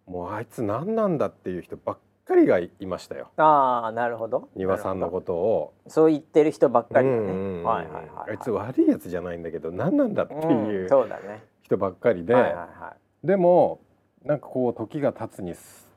[0.09, 3.31] うん、もうあいつ何なんだっていう人ばっかりがいましたよ。
[3.39, 4.51] ああなるほど。
[4.55, 7.63] 庭さんのことをそう言ってる人ばっかりだね。
[7.63, 13.81] はいはいはい、あいつ悪いやつじゃないんだけど何なんだっていう、そうだね人ばっかりで、はいはいはい、でも
[14.25, 15.89] なんかこう時が経つにつ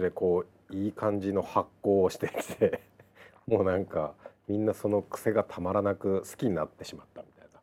[0.00, 2.82] れこう、いい感じの発酵をしてきて
[3.46, 4.14] もうなんか
[4.48, 7.60] みんなその癖がたまらなく好きになってしまったみたいな。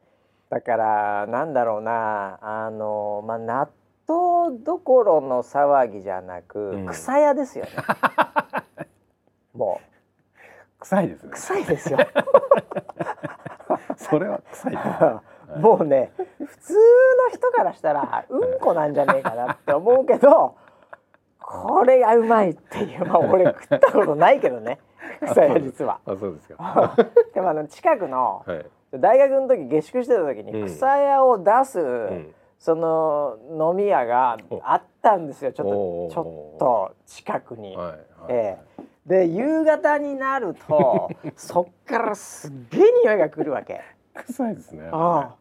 [0.49, 3.69] だからなんだろうなあのまあ納
[4.13, 7.71] 豆どころの騒ぎじゃなく、うん、草屋ですよね。
[9.54, 11.30] もう臭いですね。
[11.32, 11.99] 臭いですよ。
[13.97, 14.78] それは臭い、
[15.60, 16.80] もうね普通の
[17.30, 20.56] 人からしたらうんこなんじゃねえかなって思うけど
[21.39, 24.80] これがうまいっていうまあ俺食ったことないけどね
[25.21, 25.99] 草屋実は。
[26.06, 26.95] あそうですか。
[27.34, 35.52] でもあの近くの、はい、大学の時下宿してた時に草屋を出す、うん、その飲み屋があったんですよ。
[35.52, 37.76] ちょっとちょっと近くに。
[37.76, 37.99] はいはい、
[38.30, 38.84] ええ。
[39.06, 43.82] で夕方になると そっからすっげえ匂いがくるわけ。
[44.13, 44.88] 臭いですね。
[44.93, 45.36] あ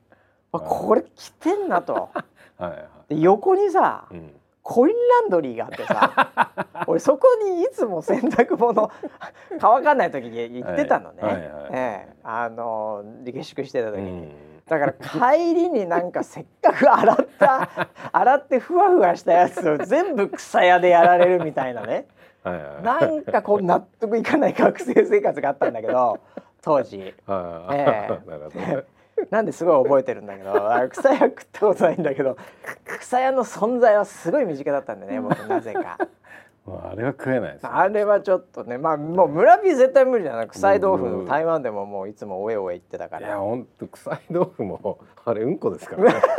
[0.50, 2.10] あ、これ来てんなと。
[2.58, 4.34] はいはい、で横にさ、うん。
[4.64, 6.52] コインランドリーがあってさ
[6.86, 8.92] 俺そこにいつも洗濯物
[9.58, 11.42] 乾かない時に行ってたのね、はいはい。
[11.42, 12.16] はい、ええ。
[12.22, 14.51] あの下宿してた時に。
[14.72, 14.92] だから
[15.36, 17.68] 帰りになんかせっかく洗った
[18.10, 22.06] 洗ってふわふわしたやつを全部草屋でやられるみたいなね。
[22.42, 26.18] はい、なんかこう納得いかない学生生活があったんだけど
[26.62, 26.98] 当時。
[26.98, 27.14] え
[27.68, 28.84] え。
[29.30, 30.52] なんですごい覚えてるんだけど
[30.88, 32.38] 草屋食ったことないんだけど
[32.98, 35.98] 草屋の存在はすごい身近だったんでね僕なぜか。
[36.66, 40.48] あれは食えないです、ね、あれはちょっとねまあもう村ピー絶対無理じゃない。
[40.48, 43.26] 臭い豆腐台湾でももういつもおえおえ言ってたから。
[43.26, 46.20] いやほんと臭い豆腐も あれうんこですからね。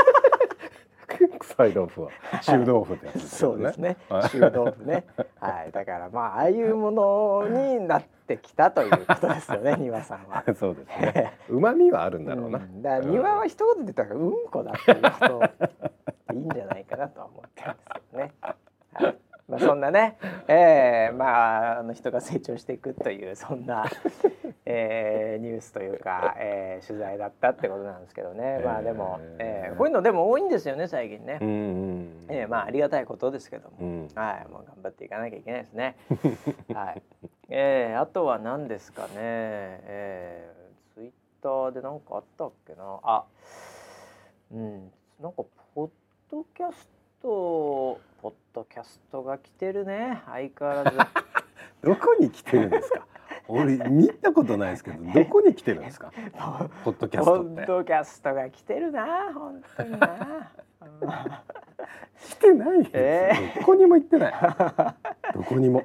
[1.39, 2.09] 臭い豆腐は
[2.41, 3.29] 臭豆腐ってやつですね。
[3.29, 3.97] そうですね。
[4.09, 5.05] 臭豆腐ね。
[5.39, 5.71] はい。
[5.71, 10.43] だからまあああいうものになってきたということですよね 庭さんは。
[10.55, 11.37] そうですね。
[11.49, 15.11] 旨味はあるんだろうな、うん、だから庭は一言で言ったらうんこだっていうこ
[16.27, 18.33] といいんじゃないかなと思ってるんですよね。
[18.41, 18.55] はい
[19.53, 23.85] まあ、そんなね、 えー、まああの人が成長していくというそんな、
[24.65, 35.95] えー、ニュースというか、えー、取材だったってことなんですけどね、まあでも、えー、こういうのでも多いんですよね最近ね、うんうん、えー、まあありがたいことですけども、うん、はいもう頑張っていかなきゃいけないですね。
[36.73, 37.01] はい、
[37.49, 41.11] えー、あとは何ですかね、えー、ツイッ
[41.43, 42.99] ターで何かあったっけな。
[43.03, 43.23] あ
[44.51, 44.91] うん。
[45.21, 45.43] なんか
[45.75, 45.89] ポッ
[46.31, 46.89] ドキャス
[47.21, 50.21] トポッドキャストが来てるね。
[50.27, 50.97] 相変わらず。
[51.83, 53.05] どこに来てるんですか？
[53.49, 56.09] 俺見たことないですけど どこに来てるんですか？
[56.85, 60.51] ポッドキャストポッドキャストが来てるな本当にな。
[62.17, 64.33] 来てないえー、どこにも行ってない。
[65.33, 65.83] どこにも。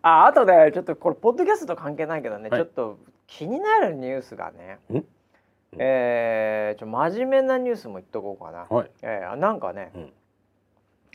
[0.00, 4.78] ああとでちょっとこれポッドキャストと関係ないけどね、はい、ちょっと気になるニュースがね。
[5.78, 10.12] えー、ちょ真面目なニュースも言っとこうかな、はい、えー、なんかね、うん、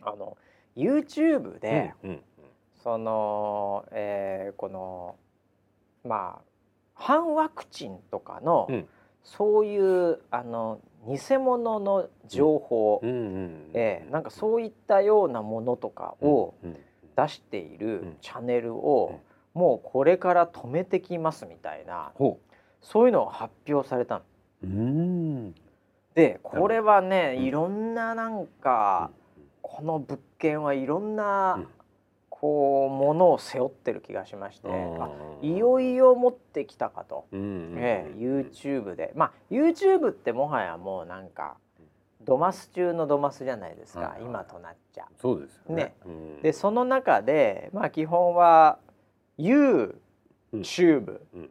[0.04, 0.38] あの
[0.76, 2.22] YouTube で、うんうん、
[2.84, 5.16] その、えー、この
[6.06, 6.42] まあ
[6.94, 8.88] 反ワクチンとかの、うん、
[9.24, 16.54] そういうあの偽物の情報、うん、えー、なんかそういったようなものとかを
[17.16, 19.20] 出しているチャンネルを、
[19.56, 22.12] もうこれから止めてきますみたいな、
[22.82, 24.22] そういうのを発表された
[24.64, 25.54] の。
[26.14, 29.10] でこれはね、いろんななんか、
[29.62, 31.64] この物件はいろんな、
[32.30, 34.68] こうものを背負ってる気がしまして
[35.44, 39.14] いよいよ持ってきたかと、ええ、YouTube で。
[39.16, 41.58] まあ YouTube ってもはやもうなんか
[42.26, 45.06] ドマス中のドマスじゃないですか、今となっちゃ。
[45.22, 45.94] そうですよね、ね、
[46.42, 48.80] でその中でまあ基本は
[49.38, 51.50] YouTube、うん、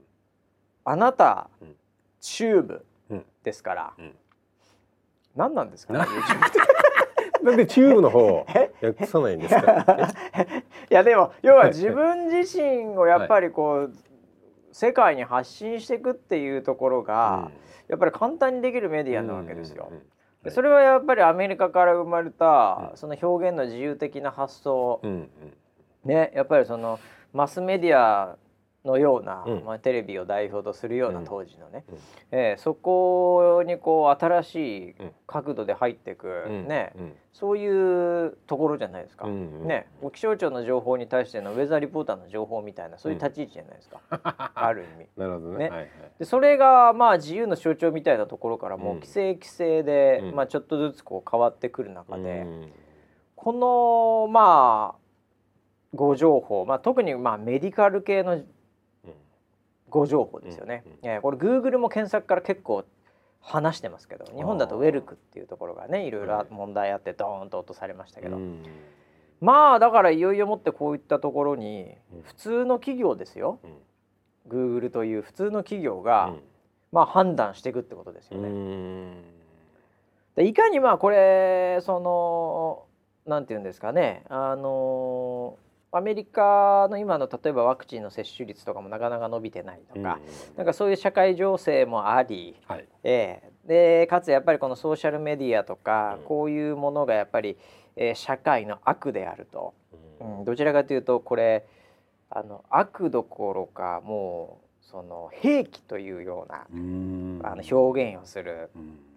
[0.85, 1.77] あなた、うん、
[2.21, 2.85] チューブ
[3.45, 4.17] ですから、うん、
[5.37, 6.70] 何なんですかね YouTube って。
[7.43, 8.47] なんでチューブの方
[8.83, 9.85] 訳さないんですか？
[10.91, 13.91] いやでも要は自分自身をやっぱりこう、はい、
[14.73, 17.51] 世界に発信していくっていうところが、
[17.89, 19.91] やっぱり簡単にできるメディアなわけですよ。
[20.49, 25.01] それはやっぱりアメリカから生まれた、その表現の自由的な発想、
[26.05, 26.99] ねやっぱりその
[27.33, 28.37] マスメディア
[28.85, 31.99] のような、うん、まあ、テレビを代表とするような当時のね、うん、
[32.31, 34.57] えー、そこにこう新し
[34.89, 34.95] い
[35.27, 36.93] 角度で入っていく、うん、ね、
[37.35, 44.01] そういうところじゃないですか、うんうん、ね気象庁の情報に対してのウェザーリポーターの情報みたいなそういう立ち位置じゃないですか、
[44.55, 45.09] ある意味。
[45.17, 45.71] なるほどね、ね。
[45.71, 52.47] はいはい、でそれがまあ自由の象徴みたいなところからもう規制規制で、まあ、ちょっとずつこう変わってくる中で、
[53.37, 55.01] このまあ
[55.95, 58.41] 誤情報、まあ、特にまあメディカル系の
[59.91, 62.85] 誤情報ですよね、うんうん、えー、これグーグルも検索から結構
[63.41, 66.11] 話してますけど日本だとウェルクっていうところがねい。
[66.11, 68.63] ろいろ問題あってドーンと落とされましたけど、うん、
[69.41, 73.59] まあだからいよいよもってこういったところに普通の企業ですよ、
[74.47, 76.35] グーグルという普通の企業が、
[76.93, 79.17] まあ判断していくってことですよね。
[80.37, 82.85] でいかにまあこれその
[83.27, 90.19] なんていうんですかねあのーアメリカの今の例えばワクチンの接種率とかもなかなか伸びてないとか、
[90.51, 97.57] うん、なんかそういう社会情勢もあり、はい、えー、でかつやっぱりこのソーシャルメディアとか、うん、こういうものがやっぱり、
[97.97, 99.75] えー、社会の悪であると、
[100.21, 101.67] うん、うん、どちらかというとこれ
[102.31, 106.67] あの悪どころかもうその兵器というような
[107.51, 108.71] あの表現をする。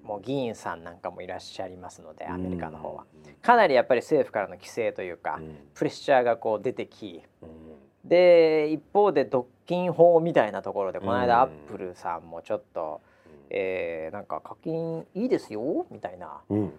[0.03, 3.05] もう議員さんなんかもいらっしゃいますのでアメリカの方は、
[3.41, 5.39] かなりやっぱり政府からの規制というか、
[5.73, 7.23] プレッシャーがこう出てき、
[8.03, 13.01] で一方で独禁法みたいなところでこの間アップルさんもちょっと、
[13.49, 16.69] えー、なんか課金いいですよみたいな、フォ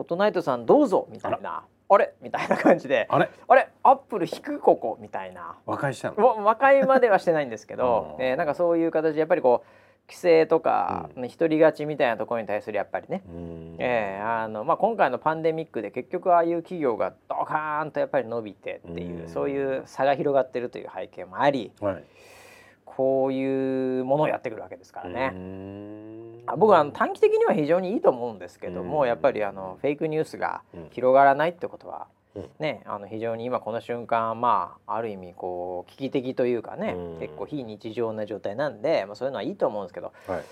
[0.00, 1.64] ートナイトさんどうぞみたいな。
[1.92, 2.14] あれ？
[2.22, 3.08] みたいな感じで。
[3.10, 3.28] あれ？
[3.48, 3.68] あれ？
[3.82, 4.96] アップル引くここ？
[5.00, 5.56] みたいな。
[5.66, 6.44] 和解したの？
[6.44, 9.79] 和解まではしてないんですけど、え ー、なんかそういう形でやっぱりこう
[10.10, 13.22] 規制とか、うん、独り勝ちみたいなところに対するやっぱりね、
[13.78, 22.04] えーあのまあ、今回のパンデミックで結局ああいう企業がドカーンとやっぱり伸びてっていうそういう差が広がってるという背景もあり、はい、
[22.84, 25.32] こういうものをやってくるわけですからね。
[26.46, 32.08] あ僕は短期的には非常にいいと思うんですけどもやっぱりあのフェイクニュースが広がらないってことは、
[32.60, 40.44] ね、あの非常に今この瞬間まあある意味こう危機的というかね、うん、結構非日常な状態なんで、まあ、そういうのはいいと思うんですけど、はい、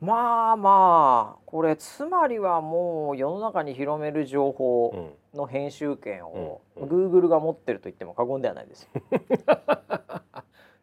[0.00, 8.88] まあまあこれつまりはもう世の中に広める情報の編集権を、うん、Google が持ってると言っても過言ではないです。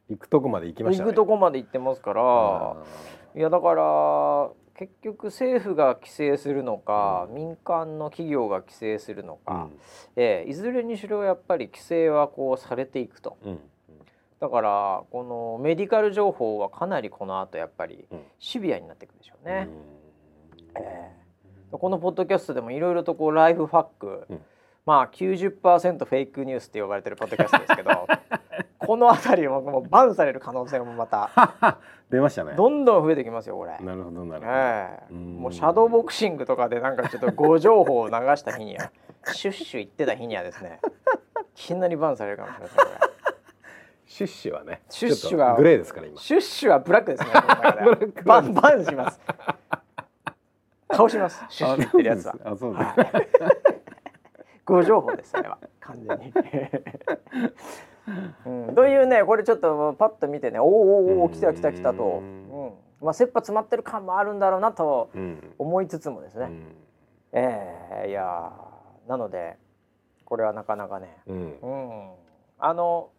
[0.10, 2.76] 行くとこまで行きました、ね、行くとこまで行ってますから
[3.36, 9.80] いやだから結局政府が規制するのか、うん、民間の企業が規制するのか、うん、
[10.22, 13.60] えー、いずれにしろやっぱり規制はこうされていくと、うん、
[14.42, 18.06] だからこのメディカル情報はかなりこの後やっぱり
[18.40, 19.70] シビアになっていくでしょうね。
[20.76, 24.28] うん、えー、このポッドキャストでもいろいろとこうライフファック、
[24.86, 28.08] まあ90%フェイクニュースって呼ばれてるポッドキャストですけど
[28.80, 31.30] この辺りももうバンされる可能性もまた。
[32.10, 32.54] 出ましたね。
[32.56, 33.78] どんどん増えてきますよこれ。
[33.80, 38.92] なるほどなるほど、えー、もうシャドーボクシングとかでなんかちょっと誤情報を流した日には
[39.34, 40.80] シュッシュ言ってた日にはですね
[41.56, 43.16] いきなりバンされるかもしれません
[44.06, 46.20] シュッシュはねシュッシュはグレーですから今。
[46.20, 49.20] シュッシュはブラックですねバンバンします。
[50.92, 51.44] 倒します。
[51.50, 52.36] シュッシュ言ってるやつは。
[52.46, 52.92] あそうです、
[54.64, 55.58] 誤情報ですそれは。
[55.82, 56.34] 完全に
[58.46, 62.72] うん、というねこれちょっとパッと見てねおおお来た来た来たと、うん。
[63.02, 65.10] まあ、切羽詰まってる感もあるんだろうなと
[65.58, 66.64] 思いつつもですね、うん、
[67.34, 68.52] えー、いや
[69.08, 69.58] なので
[70.24, 71.68] これはなかなかね、うん、う
[72.08, 72.12] ん、
[72.58, 73.10] あの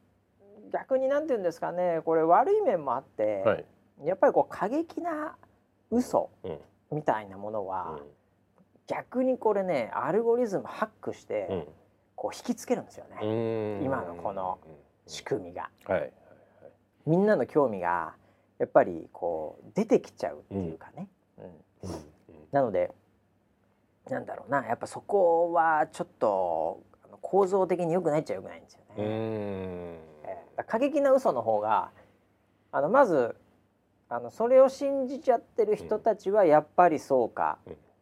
[0.73, 3.65] 逆になんて言うんですかねこれ悪い面もあって、はい、
[4.05, 5.37] やっぱりこう過激な
[5.91, 6.31] 嘘
[6.91, 8.01] みたいなものは、
[8.89, 11.69] 逆にこれねアルゴリズムハックして、
[12.17, 13.85] こう引きつけるんですよね。
[13.85, 14.59] 今のこの
[15.07, 16.13] 仕組みが、はい、
[17.07, 18.15] みんなの興味が
[18.59, 21.09] やっぱりこう出てきちゃうっていうかね、
[21.39, 21.97] うん、うん、
[22.51, 22.91] なので
[24.09, 24.67] なんだろうな。
[24.67, 26.83] やっぱそこはちょっと
[27.21, 28.87] 構造的に良くないっちゃ良くないんですよね。
[28.99, 31.91] えー、過激な嘘の方が
[32.73, 33.37] あのまず
[34.09, 37.59] あのそれを信じちゃってる人たちはやっぱりそうか、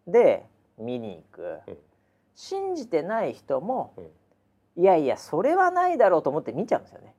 [0.07, 0.45] で
[0.79, 1.61] 見に行く、
[2.35, 3.95] 信じてない人も、
[4.77, 7.15] いやいやそれはないだろうと思って見ちゃうんですよね。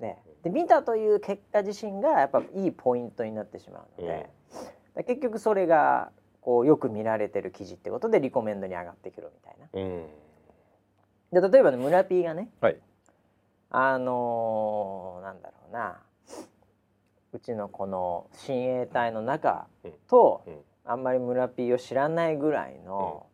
[0.00, 0.22] ね。
[0.42, 4.30] で見たという結果自身がやっぱいいポイントになってしまうので、
[5.06, 9.56] 結局それがこうよく見られてる記事ってことでリコメンドに上がってくるみたい
[11.32, 11.40] な。
[11.40, 12.78] で例えばね村 P がね、はい、
[13.70, 16.00] あのー、なんだろうな
[17.32, 19.66] うちのこの親衛隊の中
[20.06, 20.44] と、
[20.84, 23.26] あんまり村 P を知らないぐらいの、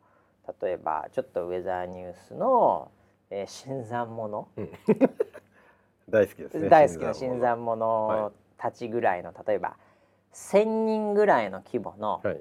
[0.62, 2.90] 例えばちょっとウェザーニュースの、
[3.30, 4.70] えー、新参者、うん、
[6.08, 8.32] 大好きですね大好きな新参者。
[8.60, 9.76] たちぐらいの、例えば
[10.34, 12.40] 1,000人ぐらいの規模の、はい、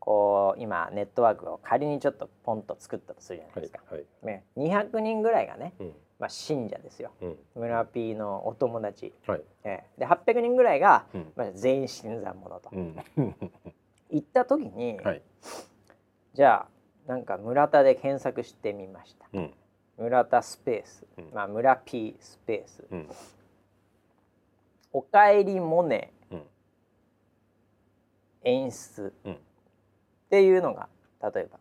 [0.00, 3.80] こう今ネットワークを仮にちょっとポンと作ったとするじゃないですか。
[3.88, 9.42] はいはい、ね、200人ぐらいがね、うん、まあ、信者ですよ、うん、村 P のお友達、はい。
[9.62, 12.96] えー、で800人ぐらいが、うん、まあ、全員新参者と、うん、
[14.10, 15.22] 行った時に、はい、
[16.34, 16.75] じゃあ
[17.06, 19.54] なんか村田で検索してみました、うん、
[19.98, 22.84] 村田スペース、まあ、村 P スペース、
[24.92, 26.12] おかえりモネ、
[28.42, 30.88] 演出、っていうのが
[31.22, 31.58] 例えば、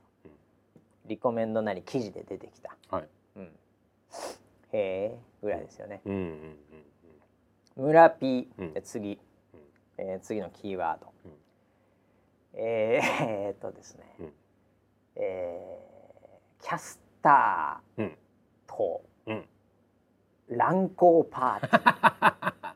[1.06, 2.76] リコメンドなり記事で出てきた。
[2.90, 3.08] はい。
[3.38, 3.44] うん。
[3.44, 3.52] へ
[4.74, 6.02] えぐらいですよね。
[6.06, 6.14] うん。
[6.14, 6.58] うん
[7.78, 9.20] うん、村 P、うん、次、
[9.98, 11.32] うん、えー、次のキーワード、うん、
[12.56, 14.34] えー、えー、っとですね、うん、
[15.16, 18.12] えー、キャスター
[18.68, 19.46] と、うん、
[20.50, 22.74] 乱行パーティー。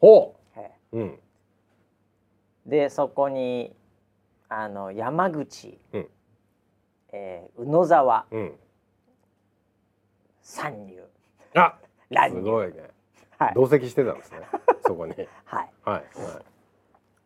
[0.00, 0.36] ほ
[0.92, 0.98] う、
[2.66, 3.74] でそこに
[4.48, 6.08] あの山口、うん、
[7.12, 8.58] えー、宇野沢、うん、
[10.42, 11.02] 参入。
[11.54, 11.78] あ
[12.28, 12.90] すごいね、
[13.38, 14.40] はい、同席してたんですね。
[14.86, 15.14] そこに。
[15.44, 16.02] はい、はい、はい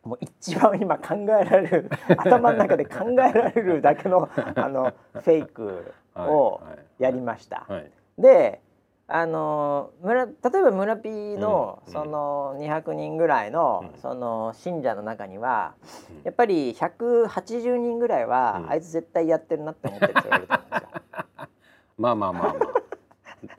[0.04, 6.60] もう一番今考えられる 頭の中で考えられるだけのあのフェイクを
[6.98, 7.60] やりました。
[7.60, 8.60] はいはいはい、で
[9.06, 15.74] あの村例えば村 P の、うん、その200人ぐらいの、うん、その信者の中には、
[16.10, 21.48] うん、やっぱり180人ぐらいは、あいつ絶対やってるなって思ってる人がいると思うんですよ。
[21.98, 22.82] まあまあまあまあ。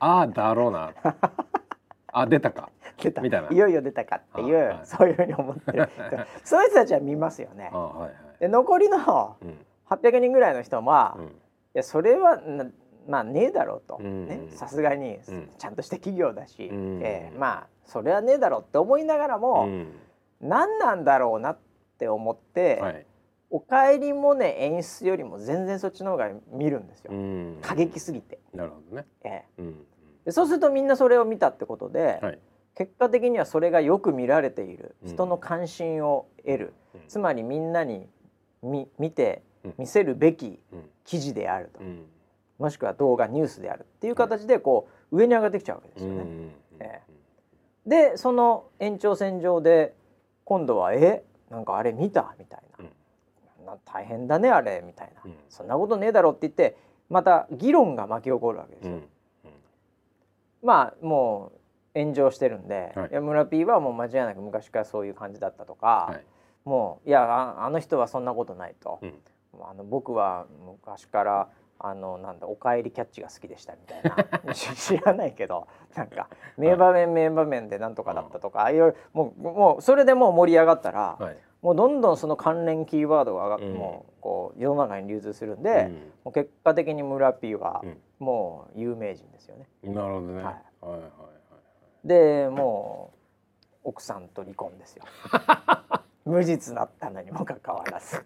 [0.00, 0.92] ああだろうな。
[2.08, 2.70] あ出たか
[3.04, 3.22] 出た。
[3.22, 3.48] みたいな。
[3.50, 5.88] いよいよ出たかっていう、はい、そういうふうに思ってる。
[6.44, 7.70] そういう人たちは見ますよね。
[7.72, 8.98] はいはい、で残りの
[9.88, 11.28] 800人ぐらいの人は、うん、い
[11.74, 12.40] やそれは
[13.06, 14.00] まあねえだろうと。
[14.50, 15.18] さすがに
[15.58, 19.92] ちゃんとした企業だし、うん、えー、まあそれはねえだろうって思いながらも、うん、
[20.40, 21.58] 何なんだろうなっ
[21.98, 23.06] て思って、はい、
[23.50, 28.38] おかえりモネ演出よりも全然そっちの方が見るんですよ、うん、過激すぎて。
[28.52, 29.86] なるほどね、えー、うん、
[30.24, 32.38] でそうするとみんなそれを見たってことで、はい、
[32.74, 34.96] 結果的にはそれがよく見られている。
[35.04, 38.08] 人の関心を得る、うん、つまりみんなに
[38.62, 39.42] 見見て
[39.78, 40.58] 見せるべき
[41.04, 41.80] 記事であると、
[42.58, 46.24] もしくは動画ニュースであるっていう形でこう上に上がってきちゃうわけですよね。
[46.80, 49.94] えー、でその延長線上で
[50.44, 52.84] 今度は「えなんかあれ見た?」みたいな。
[53.64, 56.76] な大変だねあれみたいな、うん、そんなことねえだろって言って
[57.08, 58.94] また議論が巻き起こるわけですよ。
[58.94, 58.98] うん。
[58.98, 59.06] うん、
[60.62, 61.53] まあもう
[61.94, 66.24] 炎上してるんで、はい、村 P はもう間違いなく昔からそういう感じだったとか、はい、
[66.68, 69.00] もういやあの人はそんなことないと、
[69.60, 74.02] あの僕は昔からあのなんだおかえりキャッチが好きでしたみたい
[74.44, 74.54] な。
[74.54, 85.90] 知らないけどなんか名場面名場面でなんとかだったとかああいうもうもうそれでもう盛り上がったら、はい、もうどんどんその関連キーワードが上がって、もうこう世の中に流通するんで、
[86.24, 87.82] もう結果的に村 P は
[88.18, 89.66] もう有名人ですよね。
[89.82, 90.34] なるほどね。
[90.36, 90.54] はい、はい。
[90.92, 91.33] はいはい
[92.04, 93.12] でも
[93.84, 95.04] う奥さんと離婚ですよ。
[96.24, 98.24] 無実だったのにもかかわらず。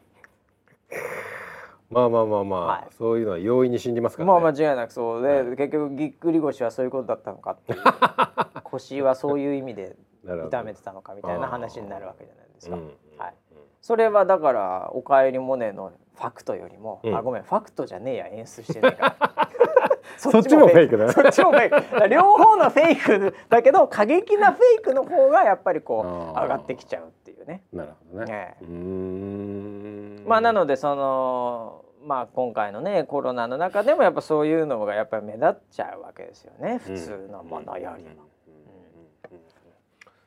[1.91, 7.79] まあまあまあまあ、はい、そういうのは容易に信じますから、ね、まあ間違いなくそうで、はい、結局ぎっくり腰はそういうことだったのかっていう。
[8.65, 12.77] 腰はそういう意味で痛めてたのかみたいな話になるわけじゃないですか。
[12.77, 12.93] うん。
[13.17, 13.35] はい、
[13.81, 19.49] それはだから「おかえりモネ」のファクトよりも、うん、あごめんファクトじゃねえや演出してねえから
[20.17, 22.09] そっちもフェイクだそっちもフェイク。
[22.09, 27.63] 両方のフェイクだけど過激なフェイクの方がやっぱりこう上がってきちゃうっていうね。
[27.73, 28.57] なるほどね。
[28.63, 30.25] ね。
[30.27, 36.79] まあなのでそのまあ今回のねコロナの中でもやっぱそういうのがやっぱり目立っちゃうわけですよね。
[36.79, 38.29] 普通のものよりも。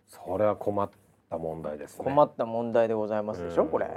[0.08, 0.90] それは困っ
[1.30, 3.92] た問題です、ね、困った問題でございますでしょこれ、うん、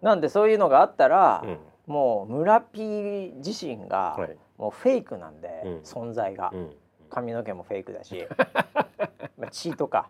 [0.00, 0.20] なん。
[0.20, 4.16] でそういうのがあったら、うん、もう村 P 自身が
[4.58, 6.70] もうフェイクなんで、はい、存在が、うん、
[7.10, 8.26] 髪の毛もフェイクだし。
[9.38, 10.08] まあ血とか。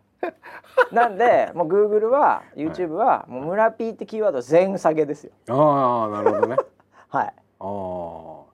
[0.92, 5.32] なんでもうグーグルは YouTube はもう村 P ってキーワード全下げですよ。
[5.48, 6.56] ああなるほどね。
[7.08, 7.34] はい。
[7.58, 7.64] あ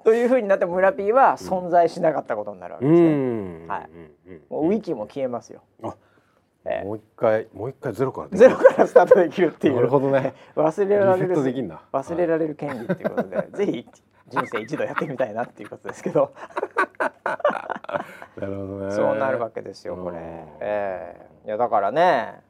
[0.04, 3.66] というふうになって村 P は存在しなかったことになるわけですね。
[3.68, 3.90] はい。
[4.48, 5.62] もうウィキも消えますよ。
[5.82, 5.94] あ
[6.64, 9.74] えー、もう一回もう一回ゼロからゼロからスタートできるっていう。
[9.74, 10.34] なるほどね。
[10.54, 13.88] 忘れられる忘れられる権利っていうことで、はい、ぜひ
[14.32, 16.32] 人生一度やってみたいなっていうことですけど。
[18.36, 18.92] なるほどね。
[18.92, 20.16] そうなるわけですよこれ、
[20.60, 22.42] えー、いやだからね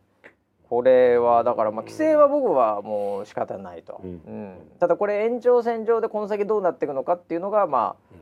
[0.68, 8.18] これはだからまあ規制は僕はもう仕方ないと、うん、うん、ただこれ延長線上でこの先どうなっていくのかっていうのがまあ、うん、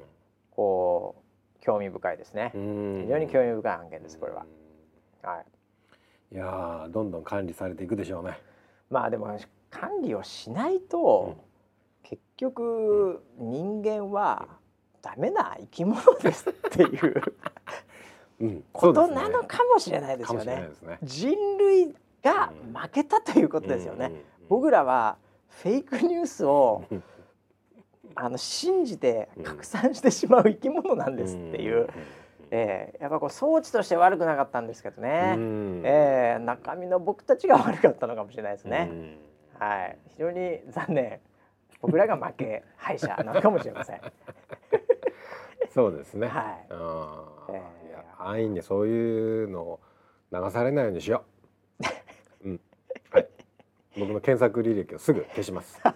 [0.50, 2.50] こう興味深いですね。
[2.54, 4.46] 非常に興味深い案件ですこれは。
[5.22, 5.42] は
[6.32, 6.34] い。
[6.34, 8.38] いやどんどん管理されていくでしょうね。
[8.88, 9.38] まあでも
[9.70, 11.49] 管理をしないと、うん、
[12.02, 14.48] 結局人間は
[15.02, 17.22] ダメな生き物ですっていう
[18.40, 20.70] うん、ことなのかもしれないですよね。
[20.82, 20.98] ね。
[21.02, 24.12] 人類が負けたということですよね。
[24.48, 26.84] 僕らはフェイクニュースを
[28.14, 31.88] あの信じて拡散してしまう生き物なんですっていう。
[32.52, 35.36] えー、やっぱこう装置として悪くなかったんですけどね、
[35.84, 38.90] えー、中身の僕たちが悪かったのかもしれないですね。
[39.56, 41.20] はい、非常に残念
[41.80, 44.00] 僕らが負け敗者なのかもしれません。
[45.72, 46.26] そうですね。
[46.28, 46.66] はい。
[46.70, 47.80] あえー
[48.22, 49.80] 安易にそういうのを
[50.30, 51.24] 流されないようにしよ
[51.80, 51.84] う。
[52.48, 52.60] うん。
[53.10, 53.28] はい。
[53.98, 55.80] 僕の検索履歴をすぐ消します。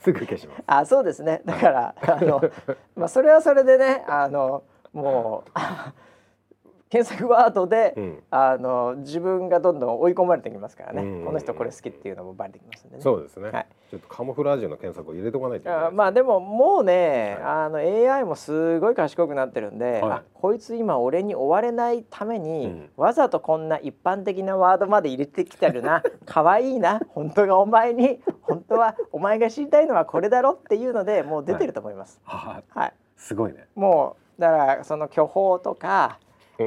[0.00, 0.62] すぐ消します。
[0.66, 1.42] あ、そうですね。
[1.44, 2.40] だからあの
[2.96, 5.50] まあそれはそれでね、あのもう
[6.90, 13.02] 検索ワードで、うん、あの自分がどんどん追い込まれてきますからね、うん、この人これ好きっていうのもバレてきますんでね。
[13.02, 26.02] そうですね、はい、ちょっとカモフラージュの検索を入れとかないとあまあでももうね、はい、あの AI もすごい賢くなってるんで、はい、こいつ今俺に追われないために、うん、わざとこんな一般的なワードまで入れてきてるな。
[26.26, 27.00] 可愛いな。
[27.10, 28.20] 本当がお前に。
[28.42, 32.20] 本当はお前が知りたいのはこれだろっていうのでもう出てると思います。
[32.24, 33.68] はい、はい、すごいね。
[33.76, 36.18] もうだからその巨峰とか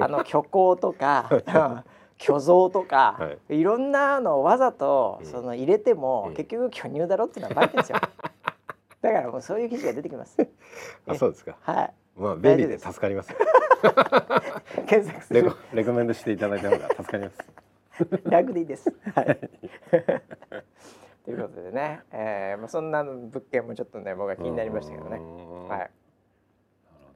[0.02, 1.30] あの虚構とか
[2.20, 8.00] 虚像とか、はい、いろんなのをわざとその入れても、うん、結局巨乳だろっていうのはバレてるんですよ。
[9.04, 10.38] だからもうそういう記事が出てきます。
[11.06, 11.58] あ、そうですか。
[11.62, 11.94] はい。
[12.16, 13.36] まあ便利で助かります。
[14.88, 15.58] 検索するレコ。
[15.74, 17.38] レコメンドしていただいた方が助かります。
[18.24, 18.96] 楽でいいです。
[19.14, 19.40] はい。
[21.26, 25.20] ということでね、えー、まあそんな物件もちょっとね僕は気になりましたけどね。
[25.20, 25.70] はい。
[25.70, 25.90] なる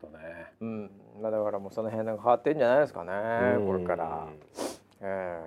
[0.01, 0.53] ほどね。
[0.59, 0.91] うん。
[1.21, 3.11] まあ、だからもうその辺が変わってんじゃないですかね
[3.65, 4.27] これから。
[5.01, 5.39] え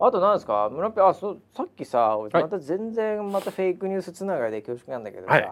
[0.00, 0.68] ー、あと何ですか？
[0.70, 5.50] 村ピあそさっきさまた全然またフェイクニュースつながりで恐縮なんだけどさ、はい、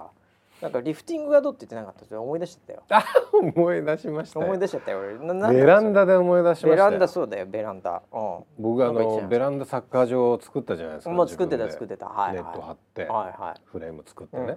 [0.62, 2.20] なんかリフティングがどうって言ってなかった？
[2.20, 2.82] 思い出しちゃったよ。
[2.90, 5.52] あ思い出しました思い出しちゃったよ俺。
[5.52, 8.02] ベランダで思い出しましたベランダそうだよベランダ。
[8.12, 8.44] うん。
[8.58, 11.10] 僕あのベランダサッカー場を作ったじゃないですか。
[11.10, 12.06] もう作ってた作ってた。
[12.06, 14.42] はい、ネット張って、はいはい、フレーム作ってね。
[14.44, 14.56] うん、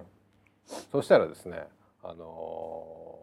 [0.92, 1.66] そしたらですね
[2.02, 3.19] あのー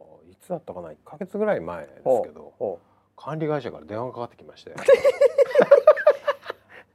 [0.48, 2.80] つだったかな1か月ぐらい前ですけど。
[3.18, 4.74] 管理会社から電話かかってきまして。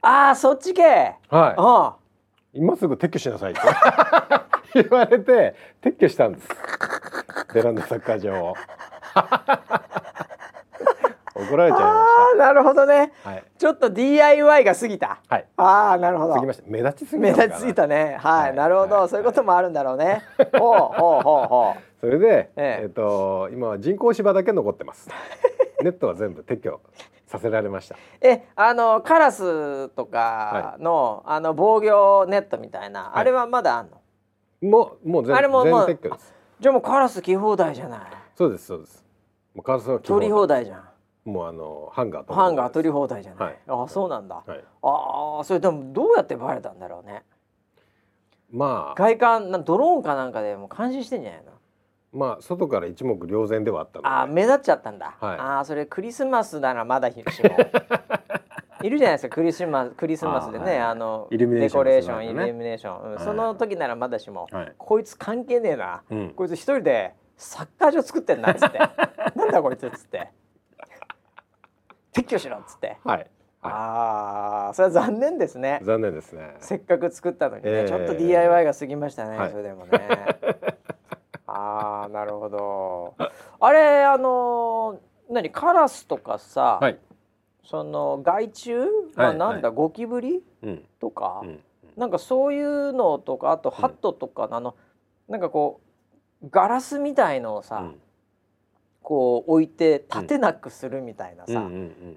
[0.01, 1.15] ああそっち系。
[1.29, 1.97] は
[2.53, 2.59] い。
[2.59, 3.61] 今すぐ撤去しなさいって。
[4.83, 6.47] 言われて撤去したんです。
[7.53, 8.55] ベランダサッカー場を。
[11.35, 12.37] 怒られちゃいました。
[12.37, 16.39] なるほどね、はい、ちょっと DIY が過ぎた、はい、ああなるほど。
[16.41, 16.61] 目立
[17.05, 18.17] ちすぎ目立ちすぎたね。
[18.19, 20.21] はい、はい、なるほど、はい、そういうこともあるんだろうね。
[20.57, 22.83] ほうほうほうほうそれで、ええ。
[22.83, 25.09] えー、と今は人工芝だけ残ってます。
[25.81, 26.81] ネットは全部撤去
[27.27, 27.95] させられました。
[28.19, 34.01] えあのカラスとかの、はい、あの防御ネットみたいな、はい、あれはまだあんの？
[34.69, 36.35] もうもう全あれも全撤去です。
[36.59, 37.99] じゃあもうカラス来放題じゃない？
[38.35, 39.05] そうですそうです。
[39.55, 40.89] もうカラスは取り放題じゃん。
[41.23, 47.23] もうあのハンガーハンガー取り放題じゃない、はい、あそうなんだ、はい、ああそれでもどうやってバレたんだろうね。
[48.51, 48.95] まあ。
[49.01, 51.52] 外観なドローンかなんかでも監視してんじゃないの？
[52.13, 54.07] まあ外から一目瞭然ではあったので。
[54.09, 57.23] あ目立っちゃったんだ、はい、ああそれクリスマスならまだしも。
[58.83, 61.37] いるじゃないですかクリスマスクリスマスでねあ、はい、あのデ
[61.69, 68.79] コレーション、イルミネーション、うん、その時ならまだしも、はい、こいつ関係ねえな、うん、こいつ一人でサッカー場作ってんなっつって。
[69.35, 70.29] なんだこいつっつって。
[72.13, 73.27] 撤去しろっつって、はい、
[73.63, 75.79] ああそれは残念ですね。
[75.81, 76.55] 残念ですね。
[76.59, 79.99] せっかく作ったのにね、えー、ちょっと DIY が過ぎましたね、それでもね
[81.79, 83.15] ああなるほど。
[83.59, 84.99] あれあの
[85.29, 86.97] 何カラスとかさ、はい、
[87.65, 88.73] その害虫、
[89.15, 91.59] まあ、なんだ、はい、ゴキブリ、うん、とか、うん、
[91.97, 94.75] なんかそういうのとかあとハットとか、うん、あの
[95.29, 95.81] なんかこ
[96.43, 97.95] うガラスみたいのをさ、うん、
[99.01, 101.69] こう置いて立てなくするみたいなさ。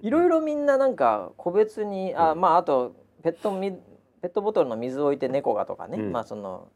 [0.03, 3.73] いろいろみんななんか個別にあまああとペットみ
[4.21, 6.69] ペットボトルの水を置いて猫がとかね、まあその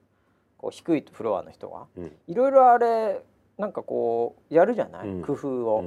[0.61, 1.87] こう低いフロアの人が、
[2.29, 3.23] いろいろあれ
[3.57, 5.85] なんかこうやるじゃない、工夫を、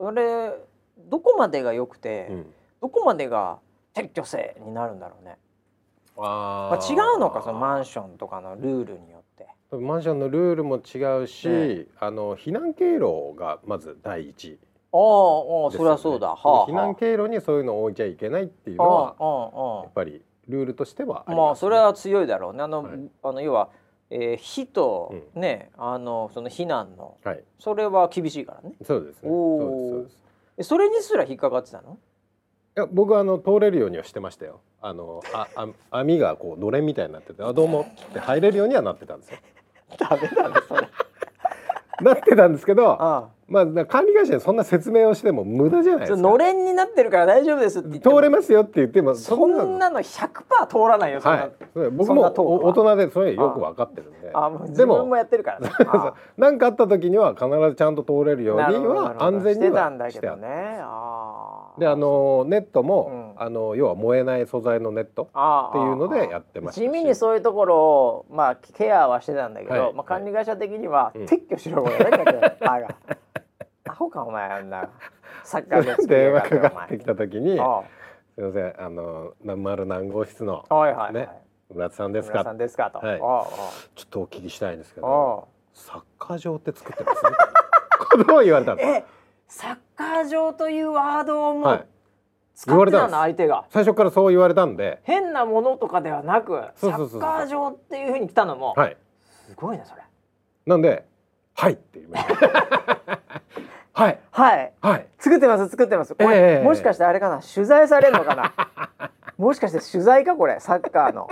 [0.00, 0.52] あれ
[1.08, 2.44] どこまでが良くて、
[2.80, 3.60] どこまでが
[3.94, 5.38] 撤去せになるんだろうね。
[6.16, 9.46] あ、まあ、違うのかそのマンションとかのルールによって。
[9.70, 14.58] マンションのルールも違うし、ね、あの避難経路がまず第一。
[14.92, 22.62] ああ、そりゃそうだ、はあ、避難経路にそういうのを置いちゃいけないっていうのはやっぱりルールとしてはまあそれは強いだろうね。
[22.62, 23.70] あの、はい、あの要は
[24.10, 28.74] えー、火とね、うん、あのその避難の、はい、それは厳しいからね。
[28.82, 29.30] そうですね。
[29.30, 30.06] そ
[30.62, 31.98] それにすら引っかかってたの？
[32.76, 34.60] いや僕はあの通れるようにはしてましたよ。
[34.80, 39.38] あのああ網がこうのれんみたいになっててあどうもって入れるようにはなってたんですよ。
[39.98, 40.88] ダメだねそれ。
[42.02, 46.18] なってたんですけど、ああまあ管理会社にそんな説明をしても無駄じゃないですか。
[46.18, 51.20] のれんになってるから大丈夫ですって通れますよって言ってもそんなの100%通らないよ。
[51.20, 51.52] はい、
[51.92, 54.30] 僕も大人でそれよく分かってるんで。
[54.32, 55.70] ああでも自分もやってるからね。
[56.36, 60.78] 何かあった時には必ずちゃんと通れるようには安全にはしてたんだけどね。
[60.80, 72.88] あであのネットも、うん、あの要は燃えない素材のネットっていうのでやってました地味にそういうところをまあケアはしてたんだけど、はい、まあ管理会社的には、撤去しろこれね、あが
[73.88, 74.88] アホかお前あんな。
[75.44, 77.58] サッカーで電話かかってきた時に
[78.34, 81.28] 「すみませんあの何丸何号室の、はいはい、ね
[81.70, 82.90] 村田さんですか?」さんですか？
[82.90, 87.30] と、はい、ちょっとお聞きしたいんですけどサッカー場って作ってますね。
[88.26, 89.04] こう言われたんで
[89.48, 91.80] すサッカー場というワードも
[92.54, 93.64] 使ってたの、相手が。
[93.70, 95.00] 最初からそう言われたんで。
[95.02, 98.96] 変なものとかではなくサッカー場っていうふうに来たのも、はい、
[99.48, 100.02] すごいねそれ。
[100.66, 101.04] なんで
[101.54, 103.20] 「はい」って言いました。
[103.92, 104.18] はい。
[104.30, 104.72] はい。
[104.80, 105.06] はい。
[105.18, 106.14] 作ってます作ってます。
[106.14, 108.52] これ、えー、もしかしてあれかな取材されるのかな？
[109.38, 111.28] もしかして取材かこれサッカーの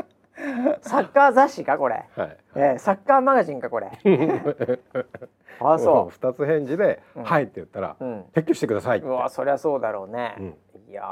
[0.81, 3.91] サッカー雑誌かこれ、はい、えー、サッカーマガジンかこれ？
[5.61, 6.11] あそう。
[6.11, 10.47] 二つ返事で、うん、はいって言ったら、うん、撤去してくださいうわそりゃそうだろうね、うん、
[10.89, 11.03] いや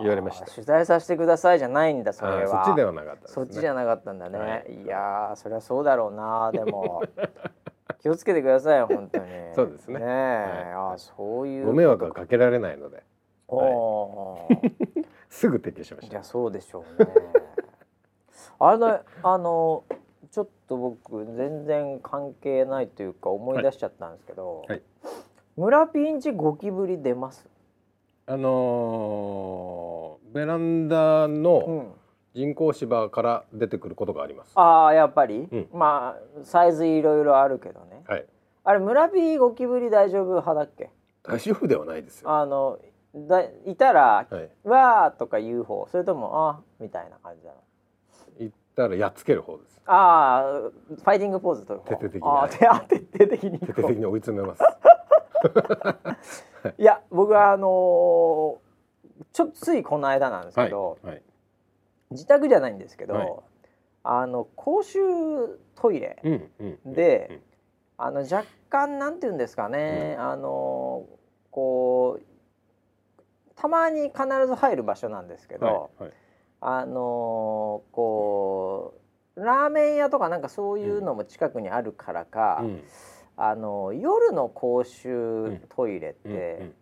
[0.00, 0.46] 言われました。
[0.46, 2.64] 取材させてくださいじゃないんだそれは。
[2.64, 7.02] そっちではなかった、ね、そっちじゃなかったんだね、はい、いやそりゃそうだろうなでも。
[8.00, 9.26] 気をつけてください本当に。
[9.54, 9.98] そうですね。
[9.98, 13.02] ね、はい、あそういうご迷惑はかけられないので、
[13.48, 16.12] はい、 すぐ撤去しました。
[16.12, 17.10] いやそうでしょうね
[18.58, 19.84] あのあの
[20.30, 24.68] ちょっと僕全然関係ないというか思い出しちゃったんですけど、はい。
[24.68, 24.82] はい、
[25.56, 27.48] 村ピンチゴキブリ出ます？
[28.26, 31.94] あのー、ベランダの
[32.34, 38.26] 人工芝から出てくることがあります、うん、ああやっぱり、うん、まあサイズいろいろあるけどね、はい、
[38.64, 40.90] あれ村ピゴキブリ大丈夫派だっけ？
[41.22, 42.30] 大丈夫ではないですよ。
[42.30, 42.78] あの
[43.14, 47.56] だいたら「はい、わー」とか言う方それとも「あみたいな感じだな
[48.76, 49.80] だからやっつける方です。
[49.86, 52.20] ああ、ファイティングポーズと徹底的に。
[52.22, 52.58] あ徹
[53.18, 53.58] 底的に。
[53.58, 54.62] 徹底的に追い詰めます。
[56.76, 57.68] いや、僕はあのー、
[59.32, 61.22] ちょっとついこの間なんですけど、はいはい、
[62.10, 63.34] 自宅じゃないんですけど、はい、
[64.02, 64.98] あの公衆
[65.74, 66.20] トイレ
[66.84, 67.42] で、うんうん、
[67.96, 71.06] あの若干なんていうんですかね、うん、あの
[71.50, 72.22] こう
[73.54, 75.90] たまに必ず入る場所なんですけど。
[75.98, 76.12] はい
[76.68, 78.94] あのー、こ
[79.36, 82.82] うラーメン屋とかなんかそういうのも近くにあるからか、うん、
[83.36, 86.72] あの夜の公衆トイレって、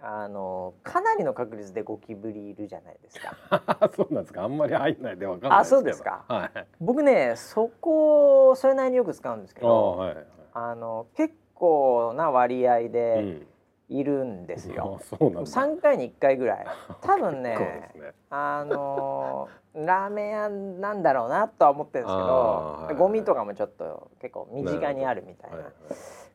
[0.00, 3.90] あのかなりの確率でゴキブリいるじゃないですか。
[3.94, 4.42] そうなんですか。
[4.42, 6.24] あんまり入んないでわかんないあ、そうですか。
[6.26, 13.14] はい、僕ね、そこそれなりによく使うんですけど、はいはい、あの結構な割合で。
[13.20, 13.46] うん
[13.88, 15.00] いるんですよ。
[15.44, 16.66] 三回に一回ぐらい。
[17.02, 18.12] 多分ね、ね。
[18.30, 25.58] あの ラーメン屋なんだろうなとは思ってるんですけど、ゴミとかもちょっと結構身近にあるみたいな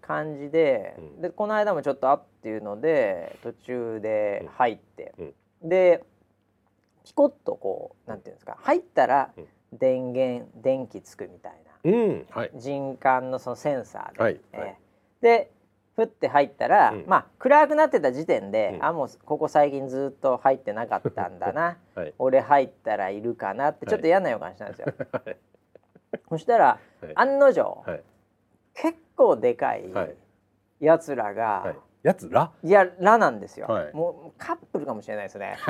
[0.02, 5.24] 感じで、でこの間もちょっとあっていうので途中で入って、う
[5.66, 6.04] ん、で
[7.04, 9.32] ピコッとこうなんていうんですか入ったら
[9.74, 14.78] 電源電気つくみたいな、うんはい、人感のそのセンサーで、はいはい、
[15.22, 15.52] で
[16.02, 24.88] ふって入ったら、うん、まあ暗くなってた時点で、うん、あもうここ最近ずっと入ってなかったんだな、 はい、俺入ったらいるかなってちょっと嫌な予感したんですよ。
[25.12, 25.38] はい、
[26.30, 28.04] そしたら、はい、案の定、
[28.74, 29.86] 結構でかい
[30.80, 32.52] やつらが、やつら？
[32.64, 35.58] いやらなんですよ、もうカップルかもしれないですね。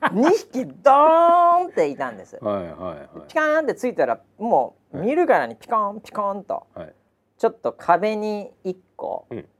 [0.00, 2.94] 2匹ドーンっていたんです、はいはいは
[3.24, 6.94] い、ピカーンってついたらもう見るからにピコンピコンと、はい。
[7.40, 8.76] ちょっと壁に1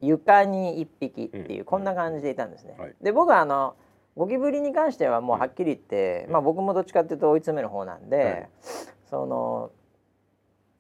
[0.01, 2.75] 床に1匹っていう、こんな感じでいたんですね。
[2.79, 3.75] はい、で僕はあの
[4.17, 8.49] ゴキブリに関してはもうはっきり言って、まあ、僕もどっちかっていうと追い詰める方なんで、はい、
[9.09, 9.71] その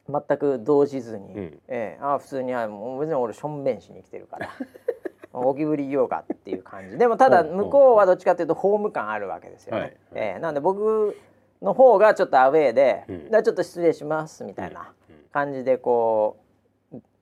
[0.09, 4.51] 全く動じずに、うん、えー、あ普通にあもう別に俺しょんべんしに来てるから
[5.33, 6.99] ゴキブリ言おうかっていう感じ。
[6.99, 9.81] でもただ向こうはどっちかっていうとホーム感あるわけですよね。
[9.81, 11.16] はい、えー、なんで僕
[11.62, 14.93] の方がちょっとアウェーで、うん、ちょっと失礼しますみたいな
[15.33, 16.37] 感じでこ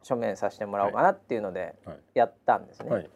[0.03, 1.75] う書面させてもらおうかなっていうので
[2.15, 2.91] やったんですね。
[2.91, 3.03] はい。
[3.03, 3.11] はい、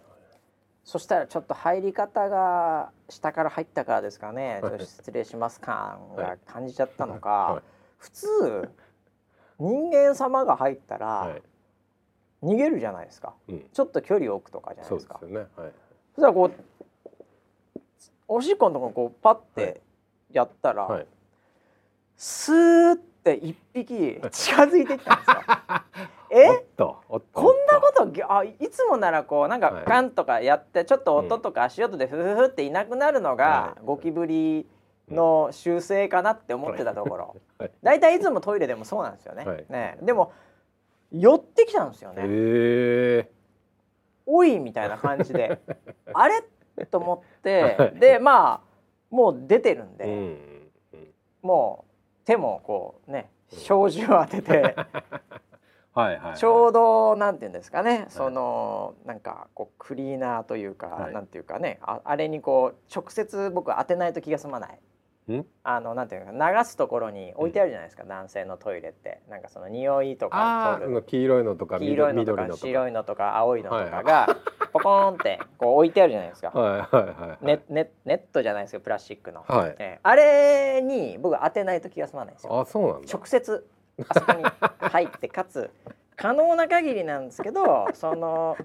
[0.85, 7.63] そしたらちょっと入り方が下から入ったからですかね、ちょっと失礼します感が感じちゃったのか、
[7.99, 8.71] 普通
[9.59, 11.37] 人間様が入ったら、
[12.43, 15.19] 逃げるじゃないですか、うん、ちょっと距離を置くとかじゃないですか。
[15.21, 15.73] そうですよね、
[16.17, 16.53] したらこう
[18.27, 19.83] おしっこのとここうパッて
[20.33, 21.07] やったら、はい、
[22.17, 25.43] スーって一匹近づいてきたんですよ。
[26.35, 26.65] え？
[26.77, 34.67] こんなことあいつもならこうなんかガンとかやってちょっと音とか足音でフフフっていなくなるのがゴキブリ
[35.09, 37.37] の習性かなって思ってたところ。
[37.83, 39.67] 大体いつもトイレでもそうなんですよね。
[39.69, 39.99] ね。
[40.03, 40.33] でも
[41.13, 43.31] 寄ってきたんですよね。
[44.27, 45.61] おいみたいな感じで。
[46.15, 46.43] あれ？
[46.91, 47.93] と思って。
[47.97, 48.73] でまあ
[49.11, 50.71] もう出てるんで、
[51.43, 51.92] もう
[52.25, 54.77] 手もこうね障子を当てて
[55.95, 64.79] はいはい、ちょうどなんていうんですかね、そのなんかこうクリーナーというか、はい、なんていうかねああれにこう直接僕当てないと気が済まない。
[65.65, 69.21] あのなんていうか流すところに置いてあるじゃないですか、うん、男性のトイレって。
[69.29, 71.03] なんかその匂いとか取る。
[71.03, 74.37] 黄色いのとか黄色いのとか白いのとか青いのとかが
[74.73, 82.61] ポコーンってこう置いてあるじゃないですか、はいはいはい、ネットじゃないですかプラスチックの、はい、えー、あれに僕当てないと気が済まないんですよ。
[82.61, 83.67] あそうなん直接
[84.09, 84.45] あそこに
[84.91, 85.71] 入ってかつ
[86.17, 88.57] 可能な限りなんですけどその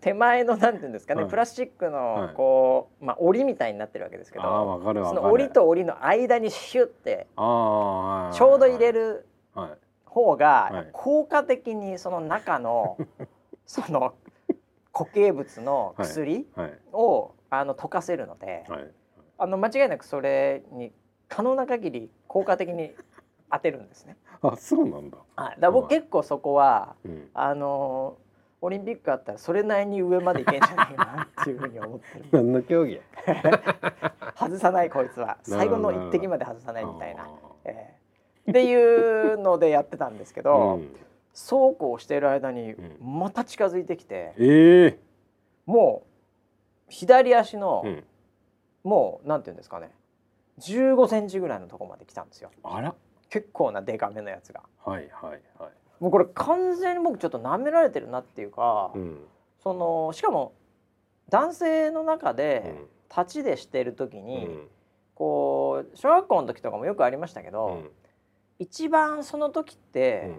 [0.00, 4.44] 手前のなんていうんですかね、はい、プラスチックのこう、まあ折りみたいになってるわけですけど
[4.84, 9.26] その折りと折りの間にシュッてちょうど入れる
[10.04, 12.96] 方が効果的にその中の
[13.66, 14.14] その
[14.92, 16.46] 固形物の薬
[16.92, 18.64] をあの溶かせるので、
[19.38, 20.92] あの間違いなくそれに
[21.28, 22.92] 可能な限り効果的に
[23.50, 24.16] 当てるんですね。
[24.42, 25.18] あそうなんだ。
[25.36, 28.16] はい、だ僕結構そこは、うん、あの
[28.62, 32.24] オリンピックあったらそれなりに上までいけんじゃないかなっていうふうに思ってる。
[32.32, 33.00] 何の競技
[34.36, 37.28] 外さないこいつは最後の一滴まで外さないみたいな。
[37.64, 40.96] えー、っていうのでやってたんですけど、うん、
[41.32, 44.98] そうこうしている間にまた近づいてきて、うん、えー、
[45.66, 46.10] もう
[46.88, 48.04] 左足の、うん、
[48.84, 49.90] もうなんていうんですかね
[50.58, 52.50] 15センチぐらいのところまで来たんですよ。
[52.62, 52.94] あら
[53.30, 54.62] 結構なデカめのやつが。
[54.84, 55.70] はいはいはい。
[56.00, 59.18] もうこれ完全に僕ちょっと舐められてるなっていうか、うん、
[59.62, 60.54] そのしかも
[61.28, 62.74] 男性の中で
[63.14, 64.68] 立ちでしてる時に、うん、
[65.14, 67.90] こう小学校の時とかもよくありましたけど、うん、
[68.58, 70.34] 一番その時って、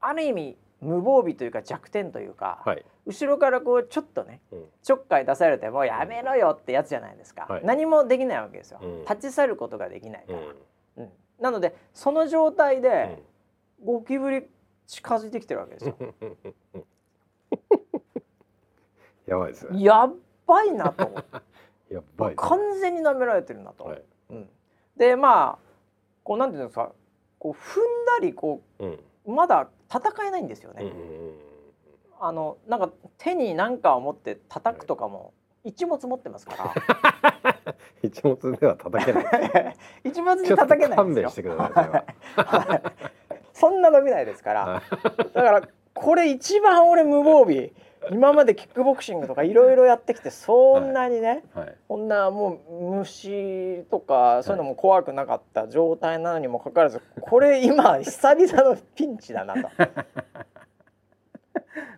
[0.00, 4.40] ある意味無防備というか弱点というか、はい、後ろからこうちょっとね、
[4.82, 10.38] ちょっかい出されてもやめろよってやつじゃないですか、はい、何もできないわけですよ、立ち去ることができないから。
[10.98, 11.10] うん。
[11.40, 13.22] なのでその状態で、
[13.84, 14.46] ゴキブリ
[14.86, 15.96] 近づいてきてるわけですよ。
[19.26, 19.82] やばいですね。
[19.82, 20.08] や
[20.46, 21.10] ばいなと。
[21.90, 23.84] やばい、完全に舐められてるなと。
[23.84, 24.48] はい、うん、
[24.96, 25.66] でまあ
[26.24, 26.92] こうなんていうんですか
[27.38, 30.92] こう踏んだりこう、うん、まだ戦えないんですよね。
[32.18, 35.34] あのなんか手に何かを持って叩くとかも
[35.64, 36.74] 一物持ってますから。
[38.02, 39.76] 一物では叩けない。
[40.04, 41.84] 一物で叩けない勘弁してくださ
[42.76, 43.25] い。
[43.58, 44.82] そんな伸びないですから。
[45.32, 45.62] だから
[45.94, 47.72] これ一番俺無防備。
[48.12, 51.66] 今までキックボクシングとかいろいろやってきてそんなにね、はい。
[51.66, 59.70] はい、こんなもう虫とかそういうのも怖くなかった状態なのにもかかわらずこれ今久々のピンチだなと。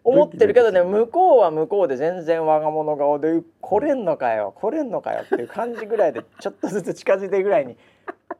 [0.04, 7.76] 思ってるけどね向こうは向こうで全然我が物顔で来れんのかよ来れんのかよっていう感じぐらいでちょっとずつ近づいてるぐらいに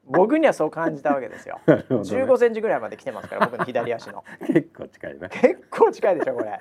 [0.09, 1.61] 僕にはそう感じたわけですよ。
[1.67, 4.25] ね、15センチぐらいまで来てますから僕の左足の。
[4.47, 5.29] 結構近いね。
[5.31, 6.59] 結構近いでしょこれ。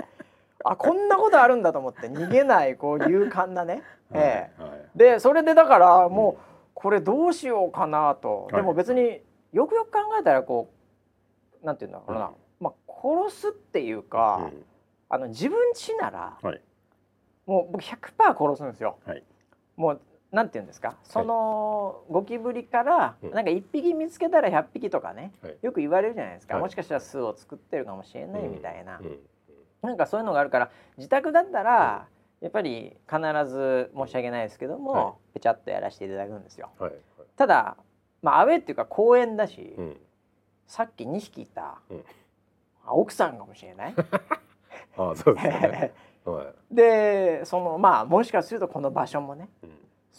[0.63, 3.83] あこんなことあるんだと思って逃げないこう勇敢なね。
[4.13, 6.37] ええはい、でそれでだからもう
[6.73, 8.47] これどうしようかなと。
[8.51, 9.21] でも別に
[9.53, 10.69] よくよく考えたらこ
[11.61, 12.31] うなんていうんだろうな。
[12.59, 14.49] まあ殺すっていうか。
[14.51, 14.65] うん
[15.09, 16.61] あの自分ちなら、はい、
[17.45, 18.97] もう僕100%殺すんですよ。
[19.05, 19.23] はい、
[19.75, 20.95] もうなんて言うんですか？
[21.03, 28.99] そのゴキブリからなんか1匹見つけたら100匹とかね、よく言われるじゃないですか、もしかしたら巣を作ってるかもしれないみたいな、
[29.81, 32.07] なんかそういうのがあるから自宅だったら、
[32.41, 33.19] やっぱり必
[33.49, 36.69] ず申し訳ないですけども、はい、ぺちゃっとやらせていただくんですよ。
[37.35, 37.77] ただ、
[38.21, 39.97] まあ、アウェーっていうか公園だし、うん、
[40.67, 42.03] さっき2匹いた、うん、
[42.87, 43.95] 奥さんかもしれない。
[44.97, 45.93] あそうですね、
[46.25, 49.69] はい、 でそのまあもしかするとこの場所もね、うん、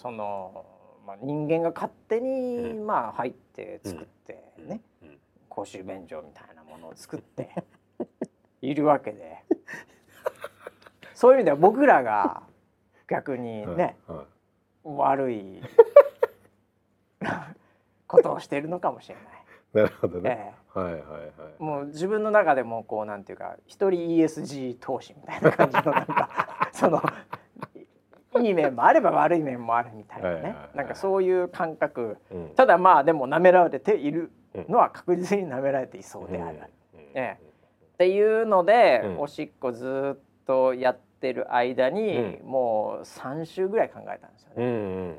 [0.00, 0.64] その、
[1.04, 5.18] まあ、人間が勝手に、うん、まあ入って作ってね、うん、
[5.48, 7.50] 公衆便所みたいなものを作って
[8.62, 9.44] いるわけで。
[11.14, 12.42] そういう意味では僕らが
[13.10, 14.18] 逆にね、はい。
[14.18, 14.26] はい、
[14.84, 15.60] 悪い
[18.06, 19.24] ことをしているのかもしれない。
[19.72, 21.06] なるほどね、えー、はいはいは
[21.58, 21.62] い。
[21.62, 27.02] もう自分の中でもこうなんていうか一人 ESG 投資みたいな感じのなんかその
[28.36, 34.30] いい面もあれば悪い面もあるみたいなね、なんかそういう感覚、うん、ただまあでも舐められている
[34.68, 36.58] のは確実に舐められていそうである、
[36.94, 37.00] うん。
[37.14, 37.48] ええ。
[37.94, 44.54] っていうので、うん、おしっこずっとやってる間に、もう3週ぐらい考えたんですよね。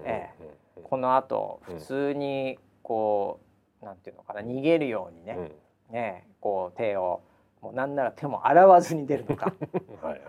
[0.05, 0.30] え
[0.78, 3.39] え、このあと普通にこ
[3.82, 5.51] う、なんていうのかな逃げるようにね、
[5.91, 7.22] ねこう手を
[7.62, 9.53] もうなんなら手も洗わずに出るのか。
[10.01, 10.22] はい、はい、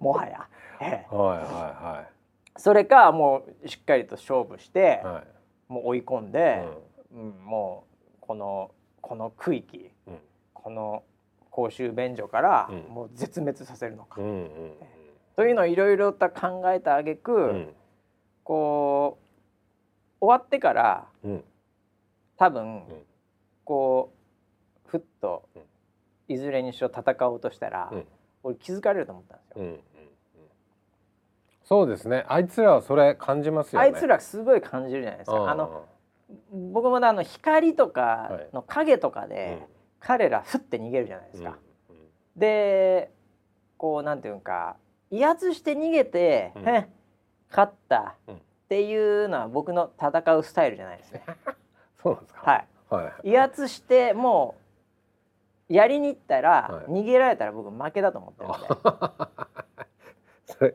[0.00, 2.12] もはや、ええ、はいはいはい。
[2.56, 5.22] それかもうしっかりと勝負して、は
[5.70, 6.64] い、もう追い込んで、
[7.12, 8.70] うん、うん、もうこの
[9.00, 10.18] この区域、うん、
[10.54, 11.02] この
[11.50, 14.50] 公衆便所からもう絶滅させるのか、うん、
[15.36, 17.74] というのをいろいろと考えたあげく、
[18.42, 19.18] こ
[20.20, 21.08] う終わってから、
[22.38, 22.84] 多分、
[23.64, 24.14] こ
[24.86, 25.46] うふっと
[26.28, 27.92] いずれにしろ戦おうとしたら、
[28.42, 29.64] 俺気づかれると思ったんですよ。
[31.72, 32.26] そうですね。
[32.28, 33.88] あいつらはそれ感じますよね。
[33.88, 35.50] あいつらすごい感じるじゃないですか。
[35.50, 35.86] あの
[36.70, 39.66] 僕もあの光とかの影とかで、
[39.98, 41.56] 彼らふって逃げるじゃないですか、
[41.88, 41.96] うん。
[41.96, 42.02] うん、
[42.36, 43.10] で
[43.78, 44.76] こうなんていうか
[45.10, 46.62] 威圧して逃げて、うん、
[47.48, 48.34] 勝ったっ
[48.68, 51.24] ていうのは僕の戦うスタイルじゃないですね。
[52.02, 52.42] そうなんですか。
[52.42, 54.56] はい、はい、威圧しても
[55.70, 58.58] うやりに行ったら、はい、逃げられたら僕負けだと思ってるんで。
[60.52, 60.74] それ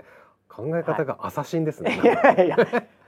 [0.57, 2.01] 考え方がアサシンですね。
[2.03, 2.57] いやいや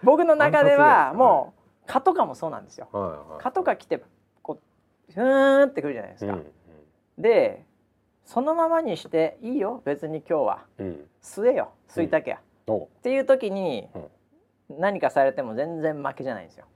[0.04, 2.88] 僕の中ではもう蚊とかもそうなんですよ。
[3.41, 4.04] 蚊とか来て
[4.43, 4.60] こ
[5.10, 6.38] うふーんってくるじゃないですか。
[7.18, 7.66] で
[8.24, 10.66] そのままにしていいよ別に今日は、
[11.24, 12.39] 吸えよ吸いたきゃ、
[12.72, 13.89] っていう時に、
[14.70, 16.68] 何かされても全然負けじゃないんですよ。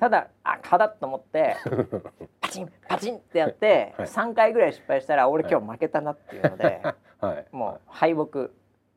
[0.00, 1.56] ただあ蚊だと思って
[2.42, 6.82] パチンパチンってやって、は3回ぐらい失敗したら俺今日負けたなっていうので、
[7.52, 8.50] もう敗北。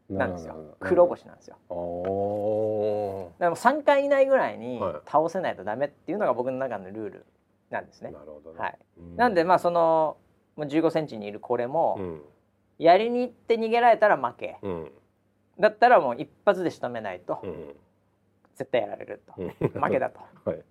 [0.09, 0.75] なんですよ。
[0.79, 1.57] 黒星なんですよ。
[1.67, 7.25] でも3回以内ぐらいに倒せないとダメっていうのが僕の中のルール
[7.69, 8.11] なんですね。
[8.11, 8.77] なるほど、ね、はい、
[9.15, 10.17] なんでまあその
[10.57, 12.21] 15センチにいるこれも、うん、
[12.79, 14.91] やりに行って逃げられたら負け、うん、
[15.59, 17.75] だったらもう一発で仕留めないと、うん、
[18.55, 20.63] 絶対やられると、負けだと、 はい、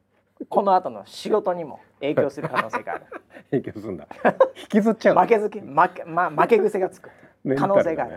[0.49, 3.05] この後の仕事にも影響する可能性がある。
[3.51, 4.09] 影響するんだ。
[4.57, 7.11] 引きずっちゃう負けずけ負け,、ま、負け癖がつく。
[7.57, 8.14] 可能性がある、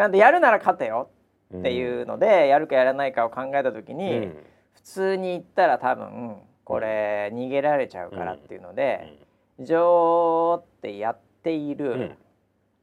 [0.00, 1.10] なんでやるなら勝てよ
[1.54, 4.30] っていうので、やるかやらないかを考えた時に、
[4.72, 9.18] 普通に言ったら多分これ逃げられちゃうからっていうので
[9.60, 12.16] 「ジョー」ってやっている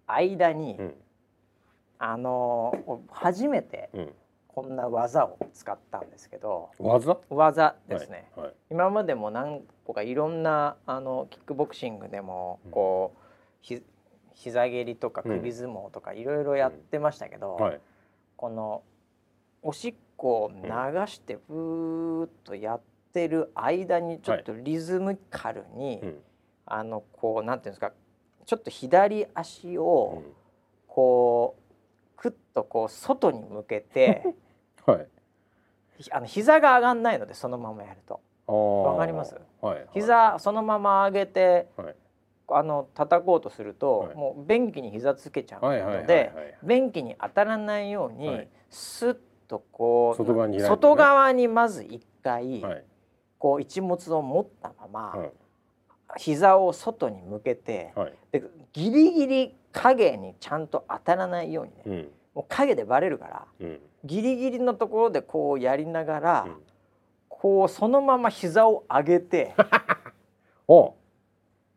[0.06, 0.78] 間に、
[1.98, 3.90] あの初めて
[4.48, 7.18] こんな技を使ったんですけど技？
[7.32, 8.46] 技ですね、はい。
[8.46, 13.82] はい、今までも何個かいろんなあのキックボクシングでもこう、うん
[14.38, 17.80] 膝蹴りとか首相撲とかいろいろやってましたけど、うんはい、
[18.36, 18.84] この
[19.64, 20.70] おしっこを流
[21.08, 22.82] してブーッとやっ
[23.14, 26.16] てる間にちょっとリズミカルに、はい、
[26.68, 27.92] あのこうなんていうんですか
[28.46, 30.22] ちょっと左足を
[30.88, 34.24] こうクッとこう外に向けて、
[34.86, 35.08] はい、
[36.12, 38.22] あの膝が上がんないのでそのままやると。
[38.48, 41.96] わかります、はい、膝そのまま上げて、はい
[42.50, 46.32] あの叩こうとすると、はい、もう便器に膝つけちゃうので
[46.64, 49.18] 便器に当たらないように、はい、スッ
[49.48, 52.84] とこう外側に、ね、外側にまず一回、はい、
[53.38, 55.32] こう一物を持ったまま、はい、
[56.18, 57.94] 膝を外に向けて、
[58.32, 58.44] で
[58.74, 66.56] ギリギリ影にちゃんと当たらないようにね、うん、もう影でバレるから、うん、ギリギリのところでこうやりながら、うん、
[67.28, 69.54] こうそのまま膝を上げて。
[70.70, 70.96] お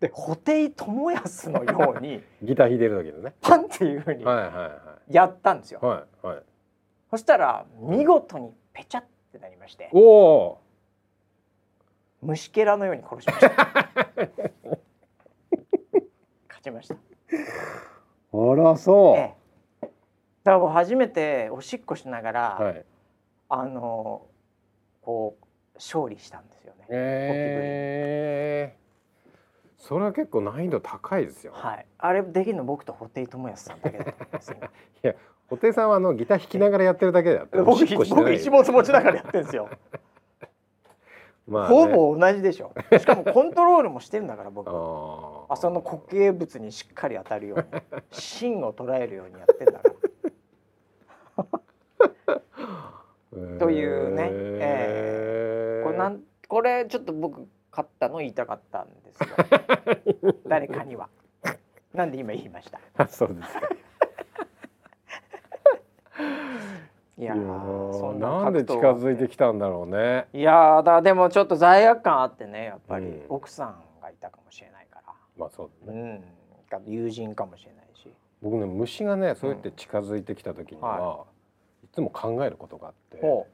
[0.01, 3.35] で布袋寅泰のように ギター弾いてる時のね。
[3.41, 4.25] パンっていうふうに
[5.09, 5.81] やったんですよ。
[5.81, 6.43] はいはい、
[7.11, 9.91] そしたら見事にペチャってなりまして。
[9.93, 10.59] おお。
[12.23, 13.49] 虫けらのように殺しました。
[16.49, 16.97] 勝ちました。
[18.33, 19.35] あらそう、え
[19.83, 19.91] え、
[20.45, 22.85] だから初めておしっこしながら、はい、
[23.49, 24.27] あの
[25.03, 25.45] こう
[25.75, 28.90] 勝利したんですよね、えー、
[29.81, 34.57] それは結構難易度高いですよ、はい、あれできるの僕と布袋寅泰さんだけだったんですよ。
[35.03, 35.15] いや
[35.49, 39.71] 布袋さんはあのギター弾きながらやってるだけだって僕僕一物持ちながらやってるんですよ。
[41.49, 42.73] まあ、ね、ほぼ同じでしょ。
[42.97, 44.69] しかもコントロールもしてるんだから僕。
[44.71, 47.65] あその固形物にしっかり当たるように
[48.11, 49.95] 芯を捉えるようにやってんだから。
[53.59, 59.29] というね、えー、これなんこれちょっと僕買ったの言いたかったんですよ。
[60.47, 61.09] 誰かには。
[61.95, 62.81] なんで今言いました？
[62.97, 63.69] あそうですか。
[67.19, 70.27] いやそなんで近づいてきたんだろうね。
[70.33, 75.13] いやだでもちょっと罪悪感あってねやっぱり、うん、奥さんがいたかもしれないから。
[75.37, 76.23] まあそうだね、
[76.73, 78.09] うん、友人かもしれないし。
[78.41, 81.25] 僕ね虫がねそうやって近づいてきた時には、うんは
[81.83, 83.47] い、いつも考えることがあって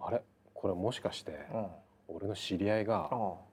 [0.00, 0.22] あれ？
[0.54, 1.46] これもしかして、
[2.14, 3.10] 俺の知り合いが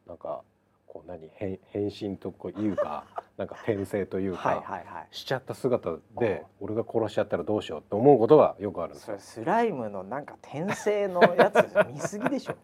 [0.08, 0.42] なんか
[0.88, 3.04] こう何変変身とこういうか
[3.38, 4.64] なんか転生というか
[5.12, 9.18] しちゃった姿で俺が殺しちゃったらどうしようって思うことがよくあるんですよ。
[9.20, 12.56] スライムのなんか転生のやつ 見すぎでしょ。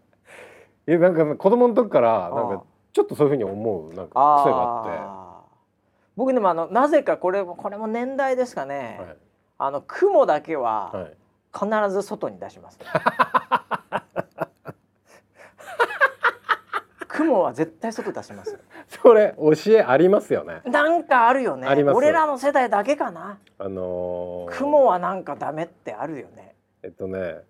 [0.88, 5.24] えなんか子供の時からなんかちょっとそういうふうに思うなんか癖があって。
[6.16, 8.98] 僕でもあのなぜかこれこれも年代ですかね。
[9.00, 9.18] はい、
[9.60, 11.08] あの雲だけは
[11.54, 12.86] 必ず外に出します、ね。
[17.14, 18.58] 雲は絶対外出します。
[18.90, 20.62] それ教えありますよね。
[20.66, 21.68] なんかあるよね。
[21.94, 23.38] 俺らの世代だけかな。
[23.60, 26.56] あのー、雲はなんかダメってあるよね。
[26.82, 27.42] えっとね。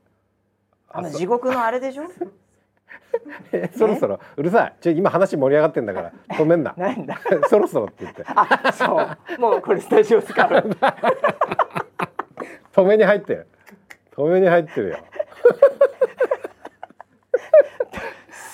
[0.89, 2.03] あの地獄のあれでしょ？
[3.77, 4.75] そろそろうるさい。
[4.81, 6.73] ちょ今話盛り上がってんだから 止めんな。
[6.77, 7.17] なんだ？
[7.49, 8.23] そろそろって言って。
[8.27, 8.85] あ、そ
[9.37, 9.41] う。
[9.41, 10.47] もうこれスタジオ使う。
[12.73, 13.47] 止めに入ってる。
[14.15, 14.97] 止めに入ってるよ。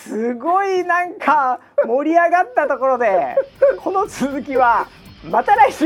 [0.10, 3.36] すごいなんか盛り上がったところで
[3.78, 4.88] この続きは
[5.24, 5.86] また来週。